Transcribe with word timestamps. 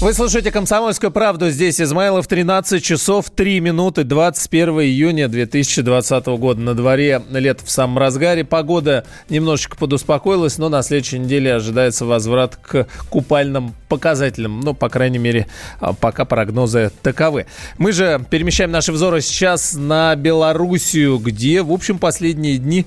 Вы 0.00 0.14
слушаете 0.14 0.52
«Комсомольскую 0.52 1.10
правду». 1.10 1.50
Здесь 1.50 1.80
Измайлов, 1.80 2.28
13 2.28 2.84
часов 2.84 3.30
3 3.30 3.58
минуты, 3.58 4.04
21 4.04 4.82
июня 4.82 5.26
2020 5.26 6.26
года. 6.38 6.60
На 6.60 6.74
дворе 6.74 7.20
лет 7.30 7.60
в 7.64 7.68
самом 7.68 7.98
разгаре. 7.98 8.44
Погода 8.44 9.04
немножечко 9.28 9.76
подуспокоилась, 9.76 10.56
но 10.56 10.68
на 10.68 10.82
следующей 10.84 11.18
неделе 11.18 11.52
ожидается 11.52 12.04
возврат 12.04 12.54
к 12.54 12.86
купальным 13.10 13.74
показателям. 13.88 14.60
Ну, 14.60 14.72
по 14.72 14.88
крайней 14.88 15.18
мере, 15.18 15.48
а, 15.80 15.92
пока 15.94 16.24
прогнозы 16.24 16.92
таковы. 17.02 17.46
Мы 17.76 17.90
же 17.90 18.24
перемещаем 18.30 18.70
наши 18.70 18.92
взоры 18.92 19.20
сейчас 19.20 19.74
на 19.74 20.14
Белоруссию, 20.14 21.18
где, 21.18 21.62
в 21.62 21.72
общем, 21.72 21.98
последние 21.98 22.58
дни 22.58 22.86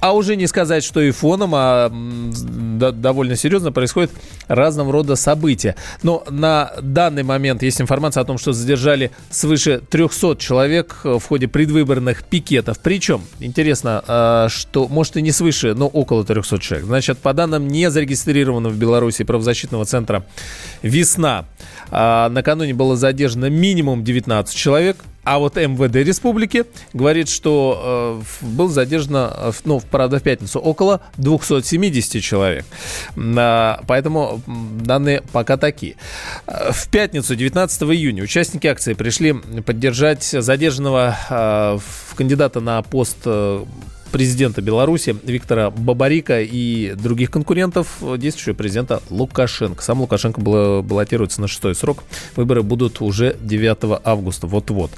а 0.00 0.12
уже 0.14 0.36
не 0.36 0.46
сказать, 0.46 0.84
что 0.84 1.00
и 1.00 1.10
фоном, 1.10 1.52
а 1.54 1.90
довольно 1.90 3.36
серьезно 3.36 3.72
происходят 3.72 4.10
разного 4.48 4.92
рода 4.92 5.16
события. 5.16 5.76
Но 6.02 6.24
на 6.28 6.72
данный 6.80 7.22
момент 7.22 7.62
есть 7.62 7.80
информация 7.80 8.22
о 8.22 8.24
том, 8.24 8.38
что 8.38 8.52
задержали 8.52 9.10
свыше 9.30 9.80
300 9.88 10.36
человек 10.36 11.00
в 11.02 11.20
ходе 11.20 11.48
предвыборных 11.48 12.24
пикетов. 12.24 12.78
Причем, 12.80 13.22
интересно, 13.40 14.04
а, 14.06 14.48
что, 14.48 14.88
может 14.88 15.16
и 15.16 15.22
не 15.22 15.32
свыше, 15.32 15.74
но 15.74 15.86
около 15.86 16.24
300 16.24 16.58
человек. 16.58 16.86
Значит, 16.86 17.18
по 17.18 17.32
данным 17.32 17.68
не 17.68 17.90
зарегистрированного 17.90 18.72
в 18.72 18.76
Беларуси 18.76 19.24
правозащитного 19.24 19.84
центра 19.84 20.24
«Весна», 20.82 21.46
а, 21.90 22.28
накануне 22.28 22.74
было 22.74 22.96
задержано 22.96 23.48
минимум 23.50 24.04
19 24.04 24.54
человек, 24.54 24.96
а 25.26 25.38
вот 25.40 25.56
МВД 25.56 25.96
республики 25.96 26.66
говорит, 26.92 27.28
что 27.28 28.22
э, 28.42 28.46
был 28.46 28.68
задержано, 28.68 29.34
э, 29.36 29.52
ну, 29.64 29.82
правда, 29.90 30.20
в 30.20 30.22
пятницу, 30.22 30.60
около 30.60 31.00
270 31.16 32.22
человек. 32.22 32.64
Э, 33.16 33.74
поэтому 33.88 34.40
данные 34.46 35.24
пока 35.32 35.56
такие. 35.56 35.96
Э, 36.46 36.70
в 36.70 36.88
пятницу, 36.90 37.34
19 37.34 37.82
июня, 37.82 38.22
участники 38.22 38.68
акции 38.68 38.94
пришли 38.94 39.32
поддержать 39.32 40.22
задержанного 40.22 41.16
э, 41.28 41.78
кандидата 42.16 42.60
на 42.60 42.80
пост 42.82 43.18
э, 43.24 43.64
президента 44.12 44.62
Беларуси 44.62 45.16
Виктора 45.22 45.70
Бабарика 45.70 46.40
и 46.40 46.94
других 46.94 47.30
конкурентов 47.30 47.98
действующего 48.18 48.54
президента 48.54 49.02
Лукашенко. 49.10 49.82
Сам 49.82 50.00
Лукашенко 50.00 50.40
баллотируется 50.40 51.40
на 51.40 51.48
шестой 51.48 51.74
срок. 51.74 52.04
Выборы 52.36 52.62
будут 52.62 53.00
уже 53.00 53.36
9 53.40 54.00
августа, 54.04 54.46
вот-вот. 54.46 54.90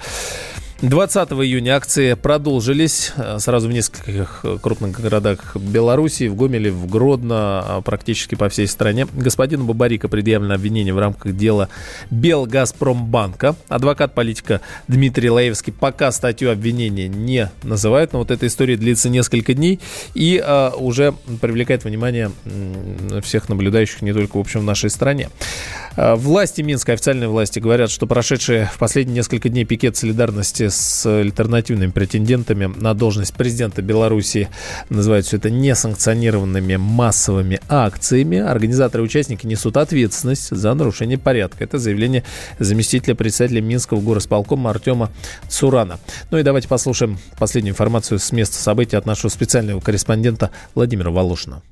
20 0.80 1.30
июня 1.32 1.74
акции 1.74 2.14
продолжились 2.14 3.12
э, 3.16 3.40
сразу 3.40 3.68
в 3.68 3.72
нескольких 3.72 4.42
э, 4.44 4.58
крупных 4.62 5.00
городах 5.00 5.56
Беларуси, 5.56 6.28
в 6.28 6.36
Гомеле, 6.36 6.70
в 6.70 6.86
Гродно, 6.88 7.34
а 7.66 7.80
практически 7.80 8.36
по 8.36 8.48
всей 8.48 8.68
стране. 8.68 9.08
Господину 9.12 9.64
Бабарика 9.64 10.06
предъявлено 10.06 10.54
обвинение 10.54 10.94
в 10.94 11.00
рамках 11.00 11.34
дела 11.36 11.68
Белгазпромбанка. 12.12 13.56
Адвокат 13.66 14.14
политика 14.14 14.60
Дмитрий 14.86 15.30
Лаевский 15.30 15.72
пока 15.72 16.12
статью 16.12 16.52
обвинения 16.52 17.08
не 17.08 17.50
называет, 17.64 18.12
но 18.12 18.20
вот 18.20 18.30
эта 18.30 18.46
история 18.46 18.76
длится 18.76 19.08
несколько 19.08 19.54
дней 19.54 19.80
и 20.14 20.40
а, 20.40 20.70
уже 20.76 21.12
привлекает 21.40 21.82
внимание 21.82 22.30
всех 23.20 23.48
наблюдающих 23.48 24.00
не 24.02 24.12
только, 24.12 24.36
в 24.36 24.40
общем, 24.40 24.60
в 24.60 24.64
нашей 24.64 24.90
стране. 24.90 25.28
А, 25.96 26.14
власти 26.14 26.62
Минска, 26.62 26.92
официальные 26.92 27.28
власти 27.28 27.58
говорят, 27.58 27.90
что 27.90 28.06
прошедшие 28.06 28.70
в 28.72 28.78
последние 28.78 29.16
несколько 29.16 29.48
дней 29.48 29.64
пикет 29.64 29.96
солидарности 29.96 30.67
с 30.70 31.06
альтернативными 31.06 31.90
претендентами 31.90 32.66
на 32.66 32.94
должность 32.94 33.34
президента 33.34 33.82
Беларуси 33.82 34.48
называют 34.88 35.26
все 35.26 35.36
это 35.36 35.50
несанкционированными 35.50 36.76
массовыми 36.76 37.60
акциями. 37.68 38.38
Организаторы 38.38 39.02
и 39.02 39.06
участники 39.06 39.46
несут 39.46 39.76
ответственность 39.76 40.50
за 40.50 40.74
нарушение 40.74 41.18
порядка. 41.18 41.64
Это 41.64 41.78
заявление 41.78 42.24
заместителя 42.58 43.14
председателя 43.14 43.60
Минского 43.60 44.00
горосполкома 44.00 44.70
Артема 44.70 45.10
Цурана. 45.48 45.98
Ну 46.30 46.38
и 46.38 46.42
давайте 46.42 46.68
послушаем 46.68 47.18
последнюю 47.38 47.72
информацию 47.72 48.18
с 48.18 48.32
места 48.32 48.56
событий 48.56 48.96
от 48.96 49.06
нашего 49.06 49.30
специального 49.30 49.80
корреспондента 49.80 50.50
Владимира 50.74 51.10
Волошина. 51.10 51.62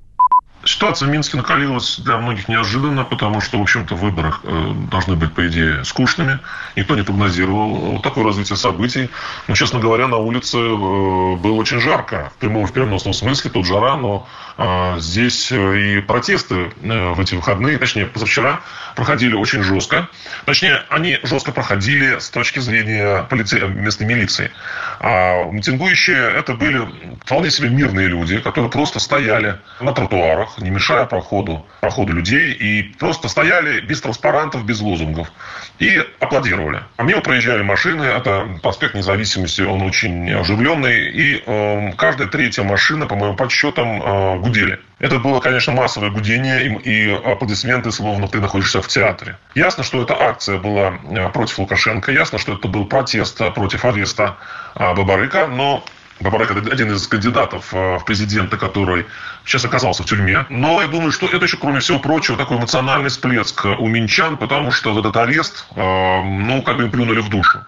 Ситуация 0.67 1.07
в 1.07 1.13
Минске 1.13 1.37
накалилась 1.37 1.99
для 2.01 2.19
многих 2.19 2.49
неожиданно, 2.49 3.05
потому 3.05 3.41
что, 3.41 3.59
в 3.59 3.63
общем-то, 3.63 3.95
выборы 3.95 4.33
э, 4.43 4.73
должны 4.91 5.15
быть, 5.15 5.33
по 5.33 5.47
идее, 5.47 5.85
скучными. 5.85 6.41
Никто 6.75 6.97
не 6.97 7.03
прогнозировал 7.03 7.69
вот 7.69 8.03
такое 8.03 8.25
развитие 8.25 8.57
событий. 8.57 9.09
Но, 9.47 9.55
честно 9.55 9.79
говоря, 9.79 10.09
на 10.09 10.17
улице 10.17 10.59
э, 10.59 11.37
было 11.37 11.55
очень 11.55 11.81
жарко. 11.81 12.33
В 12.37 12.41
прямом 12.41 12.67
в 12.67 12.73
переносном 12.73 13.15
смысле. 13.15 13.51
Тут 13.51 13.65
жара, 13.65 13.97
но 13.97 14.27
э, 14.59 14.97
здесь 14.99 15.53
и 15.53 16.01
протесты 16.01 16.73
в 16.83 17.21
эти 17.21 17.37
выходные, 17.37 17.79
точнее, 17.79 18.07
позавчера, 18.07 18.61
проходили 18.97 19.35
очень 19.35 19.63
жестко. 19.63 20.09
Точнее, 20.47 20.83
они 20.89 21.21
жестко 21.23 21.53
проходили 21.53 22.19
с 22.19 22.29
точки 22.31 22.59
зрения 22.59 23.23
полиции, 23.31 23.61
местной 23.61 24.07
милиции. 24.07 24.51
А 24.99 25.45
митингующие 25.45 26.33
это 26.33 26.55
были 26.55 26.89
вполне 27.25 27.51
себе 27.51 27.69
мирные 27.69 28.09
люди, 28.09 28.41
которые 28.41 28.71
просто 28.71 28.99
стояли 28.99 29.61
на 29.81 29.93
тротуарах, 29.93 30.56
не 30.59 30.71
мешая 30.71 31.07
проходу, 31.07 31.67
проходу 31.81 32.13
людей, 32.13 32.53
и 32.53 32.83
просто 32.83 33.29
стояли 33.29 33.81
без 33.81 34.01
транспарантов, 34.01 34.65
без 34.65 34.81
лозунгов, 34.81 35.31
и 35.79 36.03
аплодировали. 36.21 36.83
А 36.97 37.03
мимо 37.03 37.21
проезжали 37.21 37.63
машины, 37.63 38.03
это 38.05 38.49
проспект 38.63 38.95
независимости, 38.95 39.63
он 39.63 39.83
очень 39.83 40.33
оживленный, 40.33 41.11
и 41.11 41.43
э, 41.45 41.93
каждая 41.93 42.29
третья 42.29 42.63
машина, 42.63 43.07
по 43.07 43.17
моим 43.17 43.37
подсчетам, 43.37 44.03
э, 44.03 44.39
гудели. 44.41 44.81
Это 44.99 45.19
было, 45.19 45.41
конечно, 45.41 45.75
массовое 45.75 46.11
гудение 46.11 46.67
и, 46.67 47.11
аплодисменты, 47.11 47.93
словно 47.93 48.29
ты 48.29 48.41
находишься 48.41 48.81
в 48.81 48.89
театре. 48.89 49.37
Ясно, 49.55 49.85
что 49.85 50.03
эта 50.03 50.19
акция 50.19 50.59
была 50.59 50.99
э, 51.05 51.29
против 51.29 51.59
Лукашенко, 51.59 52.13
ясно, 52.13 52.39
что 52.39 52.55
это 52.55 52.69
был 52.69 52.87
протест 52.87 53.39
против 53.55 53.85
ареста 53.85 54.37
э, 54.75 54.95
Бабарыка, 54.95 55.47
но 55.49 55.85
Бабарек– 56.21 56.51
это 56.53 56.71
один 56.71 56.93
из 56.93 57.07
кандидатов 57.07 57.75
э, 57.75 57.99
в 57.99 58.05
президенты, 58.05 58.57
который 58.57 59.07
сейчас 59.45 59.65
оказался 59.65 60.03
в 60.03 60.07
тюрьме. 60.07 60.47
Но 60.49 60.81
я 60.81 60.89
думаю, 60.89 61.13
что 61.13 61.27
это 61.27 61.45
еще, 61.45 61.59
кроме 61.59 61.81
всего 61.81 61.99
прочего, 61.99 62.39
такой 62.39 62.57
эмоциональный 62.57 63.11
всплеск 63.11 63.65
у 63.65 63.87
минчан, 63.87 64.37
потому 64.37 64.71
что 64.71 64.93
в 64.93 64.99
этот 64.99 65.17
арест, 65.17 65.67
э, 65.75 65.81
ну, 65.81 66.63
как 66.63 66.79
бы 66.79 66.85
им 66.85 66.91
плюнули 66.91 67.21
в 67.21 67.29
душу. 67.29 67.59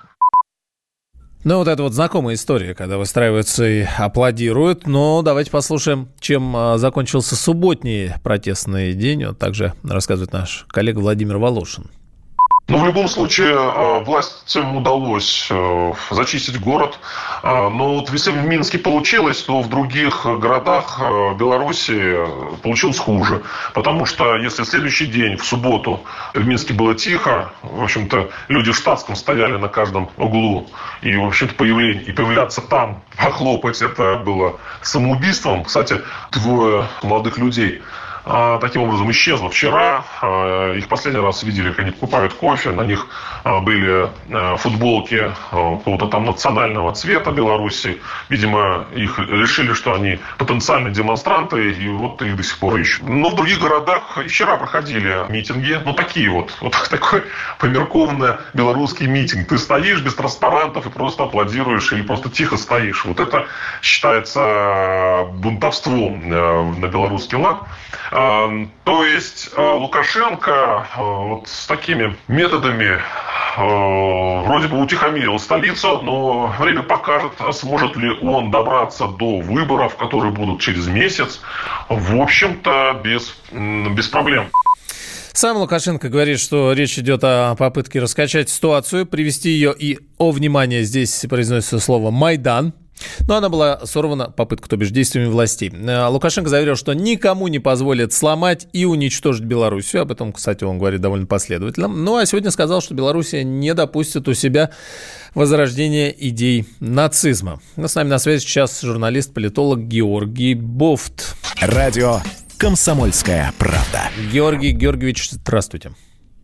Ну, 1.44 1.58
вот 1.58 1.68
это 1.68 1.82
вот 1.82 1.92
знакомая 1.92 2.34
история, 2.34 2.74
когда 2.74 2.98
выстраиваются 2.98 3.66
и 3.66 3.86
аплодируют. 3.96 4.86
Но 4.86 5.22
давайте 5.22 5.50
послушаем, 5.50 6.08
чем 6.18 6.56
э, 6.56 6.78
закончился 6.78 7.36
субботний 7.36 8.12
протестный 8.22 8.94
день. 8.94 9.26
Вот 9.26 9.38
также 9.38 9.74
рассказывает 9.84 10.32
наш 10.32 10.64
коллега 10.68 10.98
Владимир 10.98 11.36
Волошин. 11.36 11.90
Но 12.68 12.76
в 12.76 12.84
любом 12.84 13.08
случае 13.08 13.54
э, 13.54 14.04
властям 14.04 14.76
удалось 14.76 15.48
э, 15.50 15.92
зачистить 16.10 16.60
город. 16.60 16.98
Э, 17.42 17.70
но 17.70 17.94
вот 17.94 18.10
если 18.10 18.30
в 18.30 18.44
Минске 18.44 18.78
получилось, 18.78 19.40
то 19.40 19.62
в 19.62 19.70
других 19.70 20.26
городах 20.26 21.00
Беларуси 21.38 22.18
получилось 22.62 22.98
хуже. 22.98 23.42
Потому 23.72 24.04
что 24.04 24.36
если 24.36 24.64
следующий 24.64 25.06
день, 25.06 25.38
в 25.38 25.46
субботу, 25.46 26.02
в 26.34 26.46
Минске 26.46 26.74
было 26.74 26.94
тихо, 26.94 27.52
в 27.62 27.82
общем-то, 27.82 28.28
люди 28.48 28.70
в 28.70 28.76
штатском 28.76 29.16
стояли 29.16 29.56
на 29.56 29.68
каждом 29.68 30.10
углу, 30.18 30.68
и, 31.00 31.16
в 31.16 31.24
общем-то, 31.24 31.54
появление, 31.54 32.02
и 32.02 32.12
появляться 32.12 32.60
там, 32.60 33.02
похлопать, 33.16 33.80
это 33.80 34.16
было 34.16 34.60
самоубийством. 34.82 35.64
Кстати, 35.64 36.02
двое 36.32 36.86
молодых 37.02 37.38
людей 37.38 37.80
таким 38.60 38.82
образом 38.82 39.10
исчезла 39.10 39.48
вчера. 39.48 40.04
А, 40.20 40.74
их 40.74 40.88
последний 40.88 41.20
раз 41.20 41.42
видели, 41.42 41.70
как 41.70 41.80
они 41.80 41.90
покупают 41.92 42.34
кофе. 42.34 42.70
На 42.70 42.82
них 42.82 43.06
а, 43.44 43.60
были 43.60 44.10
футболки 44.58 45.32
какого-то 45.50 46.06
там 46.08 46.26
национального 46.26 46.92
цвета 46.92 47.30
Беларуси. 47.30 48.00
Видимо, 48.28 48.86
их 48.94 49.18
решили, 49.18 49.72
что 49.72 49.94
они 49.94 50.18
потенциальные 50.38 50.92
демонстранты, 50.92 51.72
и 51.72 51.88
вот 51.88 52.20
их 52.22 52.36
до 52.36 52.42
сих 52.42 52.58
пор 52.58 52.78
ищут. 52.78 53.08
Но 53.08 53.30
в 53.30 53.34
других 53.34 53.60
городах 53.60 54.18
вчера 54.26 54.56
проходили 54.56 55.24
митинги. 55.28 55.80
Ну, 55.84 55.94
такие 55.94 56.30
вот. 56.30 56.56
Вот 56.60 56.76
такой 56.90 57.22
померкованный 57.58 58.34
белорусский 58.54 59.06
митинг. 59.06 59.48
Ты 59.48 59.58
стоишь 59.58 60.02
без 60.02 60.14
транспарантов 60.14 60.86
и 60.86 60.90
просто 60.90 61.24
аплодируешь 61.24 61.92
или 61.92 62.02
просто 62.02 62.30
тихо 62.30 62.56
стоишь. 62.56 63.04
Вот 63.04 63.20
это 63.20 63.46
считается 63.82 65.26
бунтовством 65.32 66.32
э, 66.32 66.72
на 66.78 66.86
белорусский 66.86 67.38
лад. 67.38 67.62
То 68.84 69.04
есть 69.04 69.50
э, 69.54 69.60
Лукашенко 69.60 70.50
э, 70.50 71.00
вот 71.00 71.46
с 71.46 71.66
такими 71.66 72.16
методами 72.26 73.00
вроде 73.56 74.68
бы 74.68 74.80
утихомирил 74.80 75.36
столицу, 75.40 76.00
но 76.02 76.54
время 76.58 76.84
покажет, 76.84 77.32
сможет 77.52 77.96
ли 77.96 78.10
он 78.22 78.52
добраться 78.52 79.08
до 79.08 79.40
выборов, 79.40 79.96
которые 79.96 80.30
будут 80.30 80.60
через 80.60 80.86
месяц, 80.86 81.40
в 81.88 82.20
общем-то, 82.20 83.00
без, 83.02 83.34
без 83.50 84.06
проблем. 84.06 84.48
Сам 85.32 85.56
Лукашенко 85.56 86.08
говорит, 86.08 86.38
что 86.38 86.72
речь 86.72 86.98
идет 86.98 87.24
о 87.24 87.56
попытке 87.56 88.00
раскачать 88.00 88.48
ситуацию, 88.48 89.06
привести 89.06 89.50
ее 89.50 89.74
и, 89.76 89.98
о, 90.18 90.30
внимание, 90.30 90.84
здесь 90.84 91.26
произносится 91.28 91.80
слово 91.80 92.12
«Майдан», 92.12 92.74
но 93.26 93.36
она 93.36 93.48
была 93.48 93.84
сорвана, 93.84 94.30
попытка, 94.30 94.68
то 94.68 94.76
бишь, 94.76 94.90
действиями 94.90 95.28
властей. 95.28 95.70
Э, 95.70 96.06
Лукашенко 96.08 96.48
заверил, 96.48 96.76
что 96.76 96.92
никому 96.92 97.48
не 97.48 97.58
позволит 97.58 98.12
сломать 98.12 98.68
и 98.72 98.84
уничтожить 98.84 99.44
Белоруссию. 99.44 100.02
Об 100.02 100.12
этом, 100.12 100.32
кстати, 100.32 100.64
он 100.64 100.78
говорит 100.78 101.00
довольно 101.00 101.26
последовательно. 101.26 101.88
Ну, 101.88 102.16
а 102.16 102.26
сегодня 102.26 102.50
сказал, 102.50 102.80
что 102.80 102.94
Белоруссия 102.94 103.44
не 103.44 103.74
допустит 103.74 104.28
у 104.28 104.34
себя 104.34 104.70
возрождения 105.34 106.10
идей 106.10 106.66
нацизма. 106.80 107.60
Ну, 107.76 107.88
с 107.88 107.94
нами 107.94 108.08
на 108.08 108.18
связи 108.18 108.42
сейчас 108.42 108.80
журналист-политолог 108.80 109.80
Георгий 109.86 110.54
Бофт. 110.54 111.36
Радио 111.60 112.20
«Комсомольская 112.56 113.52
правда». 113.58 114.10
Георгий 114.32 114.72
Георгиевич, 114.72 115.30
здравствуйте. 115.30 115.92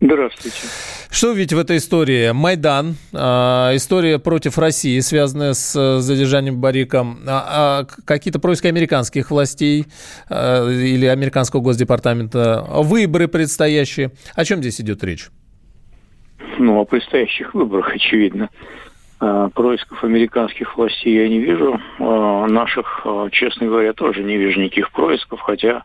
Здравствуйте. 0.01 0.57
Что 1.09 1.29
вы 1.29 1.37
видите 1.37 1.55
в 1.55 1.59
этой 1.59 1.77
истории? 1.77 2.31
Майдан, 2.31 2.95
э, 3.13 3.17
история 3.75 4.19
против 4.19 4.57
России, 4.57 4.99
связанная 4.99 5.53
с 5.53 5.75
э, 5.75 5.99
задержанием 5.99 6.59
Барика, 6.59 7.05
а, 7.25 7.85
а 7.85 7.85
какие-то 8.05 8.39
происки 8.39 8.67
американских 8.67 9.31
властей 9.31 9.85
или 10.29 11.05
американского 11.05 11.61
госдепартамента, 11.61 12.65
выборы 12.69 13.27
предстоящие. 13.27 14.11
О 14.35 14.43
чем 14.43 14.59
здесь 14.59 14.81
идет 14.81 15.03
речь? 15.03 15.29
Ну, 16.59 16.79
о 16.79 16.85
предстоящих 16.85 17.53
выборах, 17.53 17.93
очевидно. 17.93 18.49
Э, 19.21 19.49
происков 19.53 20.03
американских 20.03 20.75
властей 20.75 21.15
я 21.15 21.29
не 21.29 21.39
вижу. 21.39 21.79
Э, 21.99 22.45
наших, 22.47 23.01
э, 23.05 23.29
честно 23.31 23.67
говоря, 23.67 23.93
тоже 23.93 24.23
не 24.23 24.35
вижу 24.35 24.59
никаких 24.59 24.91
происков, 24.91 25.39
хотя, 25.39 25.83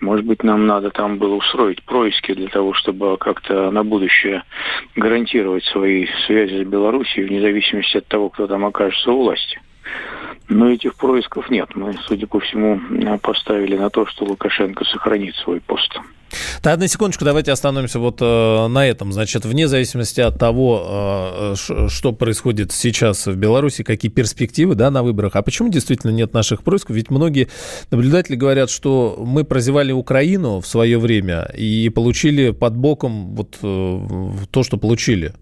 может 0.00 0.24
быть, 0.24 0.42
нам 0.42 0.66
надо 0.66 0.90
там 0.90 1.18
было 1.18 1.34
устроить 1.34 1.82
происки 1.82 2.32
для 2.32 2.48
того, 2.48 2.72
чтобы 2.72 3.18
как-то 3.18 3.70
на 3.70 3.84
будущее 3.84 4.44
гарантировать 4.96 5.64
свои 5.64 6.06
связи 6.26 6.64
с 6.64 6.66
Белоруссией, 6.66 7.26
вне 7.26 7.42
зависимости 7.42 7.98
от 7.98 8.06
того, 8.06 8.30
кто 8.30 8.46
там 8.46 8.64
окажется 8.64 9.12
у 9.12 9.22
власти. 9.22 9.60
Но 10.48 10.70
этих 10.70 10.94
происков 10.96 11.50
нет. 11.50 11.68
Мы, 11.74 11.94
судя 12.06 12.26
по 12.26 12.40
всему, 12.40 12.80
поставили 13.18 13.76
на 13.76 13.90
то, 13.90 14.06
что 14.06 14.24
Лукашенко 14.24 14.84
сохранит 14.84 15.34
свой 15.36 15.60
пост. 15.60 15.98
Да, 16.62 16.72
одну 16.72 16.86
секундочку, 16.86 17.24
давайте 17.24 17.52
остановимся 17.52 17.98
вот 17.98 18.18
э, 18.20 18.66
на 18.68 18.86
этом. 18.86 19.12
Значит, 19.12 19.44
вне 19.44 19.68
зависимости 19.68 20.20
от 20.20 20.38
того, 20.38 21.54
э, 21.56 21.88
что 21.88 22.12
происходит 22.12 22.72
сейчас 22.72 23.26
в 23.26 23.34
Беларуси, 23.34 23.82
какие 23.82 24.10
перспективы 24.10 24.74
да, 24.74 24.90
на 24.90 25.02
выборах, 25.02 25.36
а 25.36 25.42
почему 25.42 25.68
действительно 25.68 26.10
нет 26.10 26.32
наших 26.34 26.62
происков? 26.62 26.96
Ведь 26.96 27.10
многие 27.10 27.48
наблюдатели 27.90 28.36
говорят, 28.36 28.70
что 28.70 29.16
мы 29.18 29.44
прозевали 29.44 29.92
Украину 29.92 30.60
в 30.60 30.66
свое 30.66 30.98
время 30.98 31.50
и 31.56 31.88
получили 31.88 32.50
под 32.50 32.76
боком 32.76 33.34
вот 33.34 33.58
э, 33.62 34.30
то, 34.50 34.62
что 34.62 34.76
получили. 34.76 35.34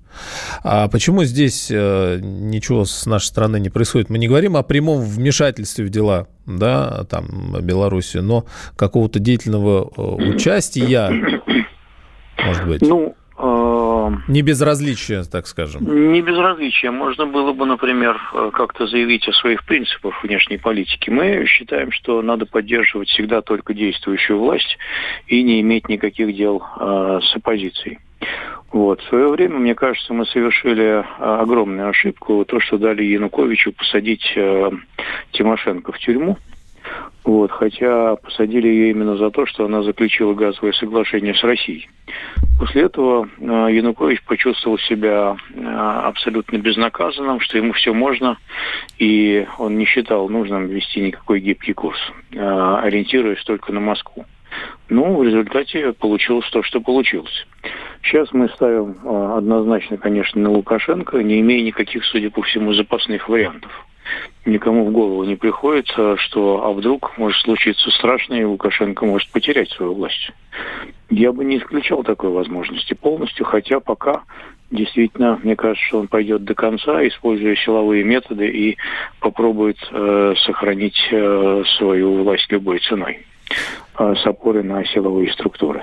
А 0.63 0.89
почему 0.89 1.25
здесь 1.25 1.71
э, 1.71 2.19
ничего 2.21 2.85
с 2.85 3.07
нашей 3.07 3.27
стороны 3.27 3.61
не 3.61 3.71
происходит? 3.71 4.11
Мы 4.11 4.19
не 4.19 4.29
говорим 4.29 4.57
о 4.57 4.63
прямом 4.63 5.03
вмешательстве 5.03 5.85
в 5.85 5.91
дела 5.91 6.27
да, 6.47 7.05
там, 7.05 7.57
Беларуси, 7.63 8.19
но 8.19 8.45
какого-то 8.77 9.19
деятельного 9.19 9.91
э, 9.97 10.01
участия, 10.31 11.41
может 12.45 12.67
быть? 12.67 12.83
Ну, 12.83 13.15
э, 13.39 14.11
не 14.29 14.43
безразличие, 14.43 15.25
так 15.25 15.47
скажем. 15.47 16.13
Не 16.13 16.21
безразличие. 16.21 16.91
Можно 16.91 17.27
было 17.27 17.53
бы, 17.53 17.67
например, 17.67 18.19
как-то 18.53 18.87
заявить 18.87 19.29
о 19.29 19.33
своих 19.33 19.65
принципах 19.65 20.23
внешней 20.23 20.59
политики. 20.59 21.11
Мы 21.11 21.45
считаем, 21.47 21.91
что 21.93 22.23
надо 22.23 22.47
поддерживать 22.47 23.09
всегда 23.09 23.43
только 23.43 23.75
действующую 23.75 24.39
власть 24.39 24.77
и 25.27 25.43
не 25.43 25.61
иметь 25.61 25.89
никаких 25.89 26.35
дел 26.35 26.63
э, 26.79 27.21
с 27.23 27.37
оппозицией. 27.37 27.99
Вот. 28.73 29.01
В 29.01 29.09
свое 29.09 29.29
время, 29.29 29.59
мне 29.59 29.75
кажется, 29.75 30.15
мы 30.15 30.27
совершили 30.27 31.05
а, 31.19 31.41
огромную 31.41 31.89
ошибку, 31.89 32.45
то, 32.45 32.61
что 32.61 32.79
дали 32.79 33.03
Януковичу 33.03 33.73
посадить 33.73 34.33
э, 34.37 34.71
Тимошенко 35.33 35.93
в 35.93 35.99
тюрьму. 35.99 36.39
Вот, 37.25 37.51
хотя 37.51 38.17
посадили 38.17 38.67
ее 38.67 38.91
именно 38.91 39.17
за 39.17 39.31
то, 39.31 39.45
что 39.45 39.67
она 39.67 39.83
заключила 39.83 40.35
газовое 40.35 40.73
соглашение 40.73 41.35
с 41.35 41.43
Россией. 41.45 41.89
После 42.59 42.83
этого 42.83 43.29
э, 43.39 43.45
Янукович 43.71 44.23
почувствовал 44.23 44.79
себя 44.79 45.37
э, 45.55 45.63
абсолютно 45.63 46.59
безнаказанным, 46.59 47.41
что 47.41 47.59
ему 47.59 47.73
все 47.73 47.93
можно, 47.93 48.39
и 48.99 49.47
он 49.59 49.77
не 49.77 49.85
считал 49.85 50.29
нужным 50.29 50.67
вести 50.67 51.01
никакой 51.01 51.41
гибкий 51.41 51.75
курс, 51.75 51.99
э, 52.33 52.39
ориентируясь 52.83 53.43
только 53.45 53.73
на 53.73 53.81
Москву. 53.81 54.25
Ну, 54.89 55.17
в 55.17 55.23
результате 55.23 55.93
получилось 55.93 56.49
то, 56.51 56.63
что 56.63 56.81
получилось. 56.81 57.47
Сейчас 58.03 58.33
мы 58.33 58.49
ставим 58.49 58.97
а, 59.05 59.39
однозначно, 59.39 59.97
конечно, 59.97 60.41
на 60.41 60.51
Лукашенко, 60.51 61.19
не 61.23 61.41
имея 61.41 61.63
никаких, 61.63 62.05
судя 62.05 62.31
по 62.31 62.43
всему, 62.43 62.73
запасных 62.73 63.29
вариантов. 63.29 63.71
Никому 64.45 64.87
в 64.87 64.93
голову 64.93 65.23
не 65.25 65.37
приходит, 65.37 65.87
что 66.17 66.65
а 66.65 66.73
вдруг 66.73 67.17
может 67.19 67.41
случиться 67.43 67.91
страшное, 67.91 68.41
и 68.41 68.45
Лукашенко 68.45 69.05
может 69.05 69.31
потерять 69.31 69.71
свою 69.71 69.95
власть. 69.95 70.33
Я 71.11 71.33
бы 71.33 71.45
не 71.45 71.59
исключал 71.59 72.03
такой 72.03 72.31
возможности 72.31 72.95
полностью, 72.95 73.45
хотя 73.45 73.79
пока 73.79 74.23
действительно, 74.71 75.39
мне 75.43 75.57
кажется, 75.57 75.85
что 75.87 75.99
он 76.01 76.09
пойдет 76.09 76.45
до 76.45 76.55
конца, 76.55 77.07
используя 77.07 77.57
силовые 77.57 78.05
методы 78.05 78.49
и 78.49 78.77
попробует 79.21 79.79
э, 79.91 80.35
сохранить 80.45 81.09
э, 81.11 81.63
свою 81.77 82.23
власть 82.23 82.51
любой 82.51 82.79
ценой. 82.81 83.27
Э, 84.01 84.15
с 84.17 84.27
опорой 84.27 84.63
на 84.63 84.83
силовые 84.87 85.31
структуры. 85.31 85.83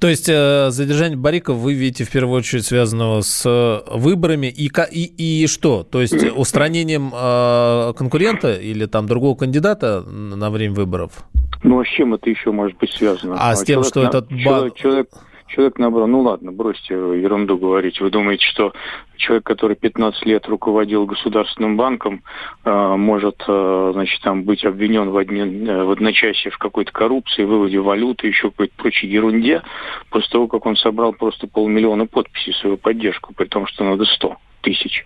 То 0.00 0.08
есть 0.08 0.28
э, 0.28 0.70
задержание 0.70 1.16
Барика 1.16 1.52
вы 1.52 1.74
видите 1.74 2.02
в 2.02 2.10
первую 2.10 2.38
очередь 2.38 2.66
связанного 2.66 3.20
с 3.20 3.46
э, 3.46 3.96
выборами 3.96 4.48
и, 4.48 4.68
и, 4.90 5.42
и 5.44 5.46
что? 5.46 5.84
То 5.84 6.00
есть 6.00 6.16
устранением 6.36 7.12
э, 7.14 7.92
конкурента 7.96 8.54
или 8.54 8.86
там 8.86 9.06
другого 9.06 9.36
кандидата 9.36 10.02
на 10.02 10.50
время 10.50 10.74
выборов? 10.74 11.24
Ну 11.62 11.78
а 11.78 11.84
с 11.84 11.88
чем 11.88 12.14
это 12.14 12.28
еще 12.28 12.50
может 12.50 12.76
быть 12.78 12.90
связано? 12.90 13.36
А, 13.38 13.50
а 13.50 13.54
с 13.54 13.62
тем, 13.62 13.84
что 13.84 14.02
на... 14.02 14.08
этот... 14.08 14.28
Человек, 14.30 14.74
человек, 14.74 15.08
человек 15.50 15.78
набрал, 15.78 16.06
ну 16.06 16.20
ладно, 16.20 16.52
бросьте 16.52 16.94
ерунду 16.94 17.58
говорить. 17.58 18.00
Вы 18.00 18.10
думаете, 18.10 18.44
что 18.46 18.72
человек, 19.16 19.44
который 19.44 19.76
15 19.76 20.24
лет 20.26 20.46
руководил 20.46 21.06
государственным 21.06 21.76
банком, 21.76 22.22
э, 22.64 22.94
может, 22.96 23.42
э, 23.46 23.90
значит, 23.92 24.20
там 24.22 24.44
быть 24.44 24.64
обвинен 24.64 25.10
в, 25.10 25.16
одни, 25.16 25.40
э, 25.40 25.84
в 25.84 25.90
одночасье 25.90 26.50
в 26.50 26.58
какой-то 26.58 26.92
коррупции, 26.92 27.44
выводе 27.44 27.80
валюты, 27.80 28.28
еще 28.28 28.50
какой-то 28.50 28.74
прочей 28.76 29.08
ерунде, 29.08 29.62
после 30.10 30.30
того, 30.30 30.48
как 30.48 30.66
он 30.66 30.76
собрал 30.76 31.12
просто 31.12 31.46
полмиллиона 31.46 32.06
подписей 32.06 32.52
в 32.52 32.56
свою 32.56 32.76
поддержку, 32.76 33.34
при 33.34 33.46
том, 33.46 33.66
что 33.66 33.84
надо 33.84 34.04
100 34.04 34.36
тысяч. 34.60 35.04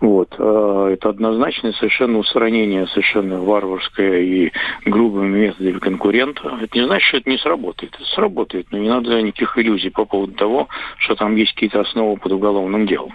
Вот. 0.00 0.34
А, 0.38 0.90
это 0.92 1.10
однозначно 1.10 1.72
совершенно 1.72 2.18
устранение 2.18 2.86
совершенно 2.88 3.40
варварское 3.40 4.20
и 4.20 4.52
грубыми 4.84 5.46
методами 5.46 5.78
конкурента. 5.78 6.58
Это 6.60 6.78
не 6.78 6.86
значит, 6.86 7.08
что 7.08 7.16
это 7.18 7.30
не 7.30 7.38
сработает. 7.38 7.94
Это 7.94 8.04
сработает, 8.10 8.66
но 8.70 8.78
не 8.78 8.88
надо 8.88 9.20
никаких 9.22 9.58
иллюзий 9.58 9.90
по 9.90 10.04
поводу 10.04 10.32
того, 10.32 10.68
что 10.98 11.14
там 11.14 11.36
есть 11.36 11.52
какие-то 11.54 11.80
основы 11.80 12.16
под 12.16 12.32
уголовным 12.32 12.86
делом. 12.86 13.12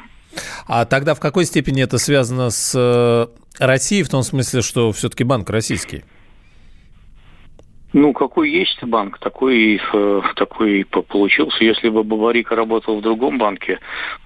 А 0.68 0.86
тогда 0.86 1.16
в 1.16 1.20
какой 1.20 1.46
степени 1.46 1.84
это 1.84 1.98
связано 1.98 2.50
с 2.52 2.74
э, 2.76 3.28
Россией, 3.60 4.04
в 4.04 4.10
том 4.10 4.22
смысле, 4.24 4.62
что 4.62 4.92
все-таки 4.92 5.24
банк 5.24 5.50
российский? 5.50 6.04
Ну, 7.92 8.14
какой 8.14 8.52
есть 8.52 8.84
банк, 8.84 9.18
такой, 9.18 9.82
э, 9.94 10.22
такой 10.36 10.86
получился. 10.86 11.64
Если 11.64 11.90
бы 11.90 12.04
Бабарика 12.04 12.56
работал 12.56 13.00
в 13.00 13.02
другом 13.02 13.40
банке, 13.40 13.80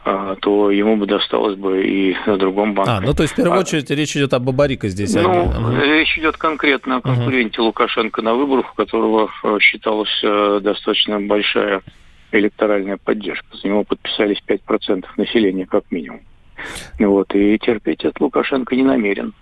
э, 0.04 0.36
то 0.42 0.70
ему 0.70 0.98
бы 0.98 1.06
досталось 1.06 1.56
бы 1.56 1.82
и 1.86 2.14
в 2.26 2.38
другом 2.38 2.74
банке. 2.74 2.92
А, 2.92 3.00
ну 3.00 3.14
то 3.14 3.24
есть 3.24 3.34
в 3.34 3.38
первую 3.38 3.58
а, 3.58 3.62
очередь 3.62 3.90
речь 3.90 4.18
идет 4.18 4.34
о 4.34 4.40
Бабарика 4.40 4.90
здесь. 4.90 5.16
Ну, 5.16 5.50
а... 5.50 5.82
речь 5.82 6.18
идет 6.18 6.36
конкретно 6.36 6.98
о 6.98 7.02
конкуренте 7.02 7.62
угу. 7.62 7.68
Лукашенко 7.68 8.22
на 8.22 8.34
выборах, 8.34 8.74
у 8.74 8.76
которого 8.76 9.30
э, 9.44 9.58
считалась 9.62 10.22
достаточно 10.62 11.22
большая 11.22 11.84
электоральная 12.34 12.98
поддержка. 12.98 13.46
За 13.56 13.68
него 13.68 13.86
подписались 13.86 14.42
5% 14.46 15.06
населения 15.16 15.66
как 15.66 15.86
минимум. 15.90 16.20
Вот, 17.00 17.34
и 17.34 17.58
терпеть 17.60 18.04
от 18.04 18.20
Лукашенко 18.20 18.76
не 18.76 18.84
намерен. 18.84 19.34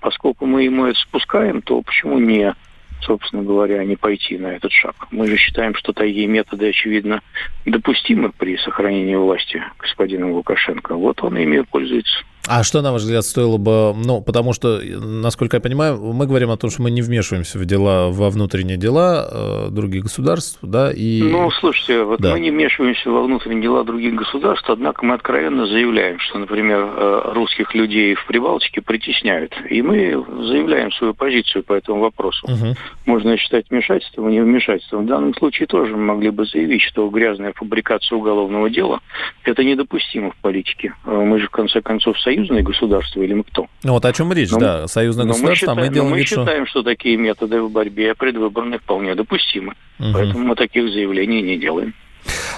Поскольку 0.00 0.46
мы 0.46 0.64
ему 0.64 0.86
это 0.86 0.98
спускаем, 0.98 1.62
то 1.62 1.80
почему 1.82 2.18
не 2.18 2.54
собственно 3.00 3.42
говоря, 3.42 3.84
не 3.84 3.96
пойти 3.96 4.38
на 4.38 4.48
этот 4.48 4.72
шаг. 4.72 4.94
Мы 5.10 5.26
же 5.26 5.36
считаем, 5.36 5.74
что 5.74 5.92
такие 5.92 6.26
методы, 6.26 6.68
очевидно, 6.68 7.22
допустимы 7.64 8.30
при 8.30 8.56
сохранении 8.58 9.16
власти 9.16 9.62
господина 9.78 10.30
Лукашенко. 10.32 10.94
Вот 10.94 11.22
он 11.22 11.36
ими 11.36 11.60
пользуется. 11.60 12.24
А 12.48 12.62
что, 12.62 12.80
на 12.80 12.92
ваш 12.92 13.02
взгляд, 13.02 13.24
стоило 13.24 13.58
бы... 13.58 13.94
Ну, 13.94 14.22
потому 14.22 14.54
что, 14.54 14.80
насколько 14.82 15.58
я 15.58 15.60
понимаю, 15.60 15.98
мы 15.98 16.26
говорим 16.26 16.50
о 16.50 16.56
том, 16.56 16.70
что 16.70 16.82
мы 16.82 16.90
не 16.90 17.02
вмешиваемся 17.02 17.58
в 17.58 17.64
дела, 17.66 18.08
во 18.08 18.30
внутренние 18.30 18.78
дела 18.78 19.28
э, 19.30 19.68
других 19.70 20.04
государств, 20.04 20.58
да, 20.62 20.90
и... 20.90 21.22
Ну, 21.22 21.50
слушайте, 21.50 22.04
вот 22.04 22.20
да. 22.20 22.32
мы 22.32 22.40
не 22.40 22.50
вмешиваемся 22.50 23.10
во 23.10 23.22
внутренние 23.22 23.62
дела 23.62 23.84
других 23.84 24.14
государств, 24.14 24.68
однако 24.70 25.04
мы 25.04 25.14
откровенно 25.14 25.66
заявляем, 25.66 26.18
что, 26.20 26.38
например, 26.38 26.78
э, 26.78 27.32
русских 27.34 27.74
людей 27.74 28.14
в 28.14 28.26
Прибалтике 28.26 28.80
притесняют. 28.80 29.54
И 29.68 29.82
мы 29.82 30.24
заявляем 30.46 30.90
свою 30.92 31.12
позицию 31.12 31.64
по 31.64 31.74
этому 31.74 32.00
вопросу. 32.00 32.46
Угу. 32.46 32.76
Можно 33.06 33.36
считать 33.36 33.66
вмешательством 33.68 34.30
и 34.30 34.32
не 34.32 34.40
вмешательством. 34.40 35.04
В 35.04 35.06
данном 35.06 35.34
случае 35.34 35.66
тоже 35.66 35.94
мы 35.94 36.14
могли 36.14 36.30
бы 36.30 36.46
заявить, 36.46 36.82
что 36.82 37.08
грязная 37.10 37.52
фабрикация 37.54 38.16
уголовного 38.16 38.70
дела– 38.70 39.00
это 39.44 39.62
недопустимо 39.62 40.30
в 40.30 40.36
политике. 40.36 40.94
Э, 41.04 41.10
мы 41.10 41.40
же, 41.40 41.46
в 41.46 41.50
конце 41.50 41.82
концов, 41.82 42.18
союз 42.20 42.37
союзное 42.38 42.62
государство 42.62 43.22
или 43.22 43.34
мы 43.34 43.44
кто? 43.44 43.66
Ну 43.82 43.92
вот 43.92 44.04
о 44.04 44.12
чем 44.12 44.32
речь, 44.32 44.50
но, 44.50 44.58
да, 44.58 44.86
союзное 44.86 45.26
государство, 45.26 45.48
мы, 45.48 45.56
считаем, 45.56 45.78
а 45.78 45.82
мы 45.82 45.88
делаем 45.88 46.10
мы 46.12 46.18
вид, 46.18 46.28
считаем, 46.28 46.66
что... 46.66 46.80
что 46.80 46.82
такие 46.82 47.16
методы 47.16 47.60
в 47.60 47.70
борьбе 47.70 48.14
предвыборной 48.14 48.78
вполне 48.78 49.14
допустимы. 49.14 49.74
Угу. 49.98 50.08
Поэтому 50.12 50.44
мы 50.44 50.54
таких 50.54 50.90
заявлений 50.90 51.42
не 51.42 51.58
делаем. 51.58 51.94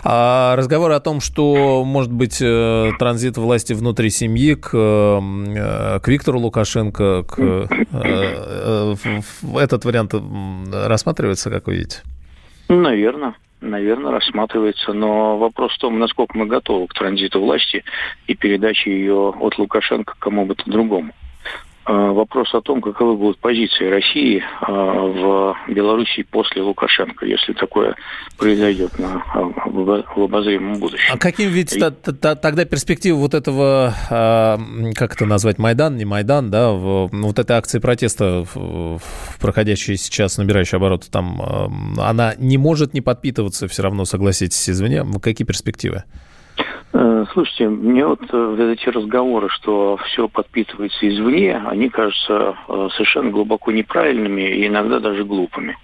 А 0.02 0.56
разговор 0.56 0.90
о 0.92 1.00
том, 1.00 1.20
что 1.20 1.84
может 1.84 2.10
быть 2.10 2.40
э, 2.42 2.90
транзит 2.98 3.36
власти 3.36 3.72
внутри 3.72 4.10
семьи 4.10 4.54
к, 4.54 4.70
э, 4.72 6.00
к 6.00 6.08
Виктору 6.08 6.40
Лукашенко, 6.40 7.22
к, 7.22 7.38
э, 7.38 8.94
этот 9.58 9.84
вариант 9.84 10.14
рассматривается, 10.72 11.50
как 11.50 11.66
вы 11.66 11.74
видите? 11.76 11.98
Наверное 12.68 13.34
наверное, 13.60 14.12
рассматривается. 14.12 14.92
Но 14.92 15.38
вопрос 15.38 15.74
в 15.74 15.78
том, 15.78 15.98
насколько 15.98 16.36
мы 16.36 16.46
готовы 16.46 16.86
к 16.86 16.94
транзиту 16.94 17.40
власти 17.40 17.84
и 18.26 18.34
передаче 18.34 18.90
ее 18.90 19.30
от 19.30 19.58
Лукашенко 19.58 20.14
кому 20.18 20.46
бы 20.46 20.54
то 20.54 20.70
другому. 20.70 21.12
А, 21.84 22.12
вопрос 22.12 22.54
о 22.54 22.60
том, 22.60 22.82
каковы 22.82 23.16
будут 23.16 23.38
позиции 23.38 23.86
России 23.88 24.44
а, 24.60 24.72
в 24.72 25.56
Белоруссии 25.72 26.22
после 26.22 26.60
Лукашенко, 26.60 27.24
если 27.24 27.54
такое 27.54 27.96
произойдет 28.36 28.98
на, 28.98 29.24
в 29.64 30.22
обозримом 30.22 30.78
будущем. 30.78 31.14
А 31.14 31.18
каким 31.18 31.48
видите 31.48 31.78
и... 31.78 32.12
тогда 32.12 32.64
перспективы 32.66 33.18
вот 33.18 33.32
этого, 33.32 33.94
а, 34.10 34.58
как 34.94 35.14
это 35.14 35.24
назвать, 35.24 35.58
Майдан, 35.58 35.96
не 35.96 36.04
Майдан, 36.04 36.50
да, 36.50 36.72
вот 36.72 37.38
этой 37.38 37.56
акции 37.56 37.78
протеста, 37.78 38.44
проходящей 39.40 39.96
сейчас, 39.96 40.36
набирающей 40.36 40.76
обороты, 40.76 41.10
там, 41.10 41.40
она 41.98 42.34
не 42.36 42.58
может 42.58 42.92
не 42.92 43.00
подпитываться 43.00 43.68
все 43.68 43.82
равно, 43.82 44.04
согласитесь, 44.04 44.68
извне. 44.68 45.04
Какие 45.22 45.46
перспективы? 45.46 46.04
Э, 46.92 47.24
слушайте, 47.32 47.68
мне 47.68 48.04
вот 48.04 48.20
э, 48.32 48.74
эти 48.76 48.88
разговоры, 48.88 49.48
что 49.48 49.96
все 50.06 50.28
подпитывается 50.28 51.08
извне, 51.08 51.56
они 51.56 51.88
кажутся 51.88 52.56
э, 52.68 52.88
совершенно 52.94 53.30
глубоко 53.30 53.70
неправильными 53.70 54.42
и 54.42 54.66
иногда 54.66 54.98
даже 54.98 55.24
глупыми. 55.24 55.76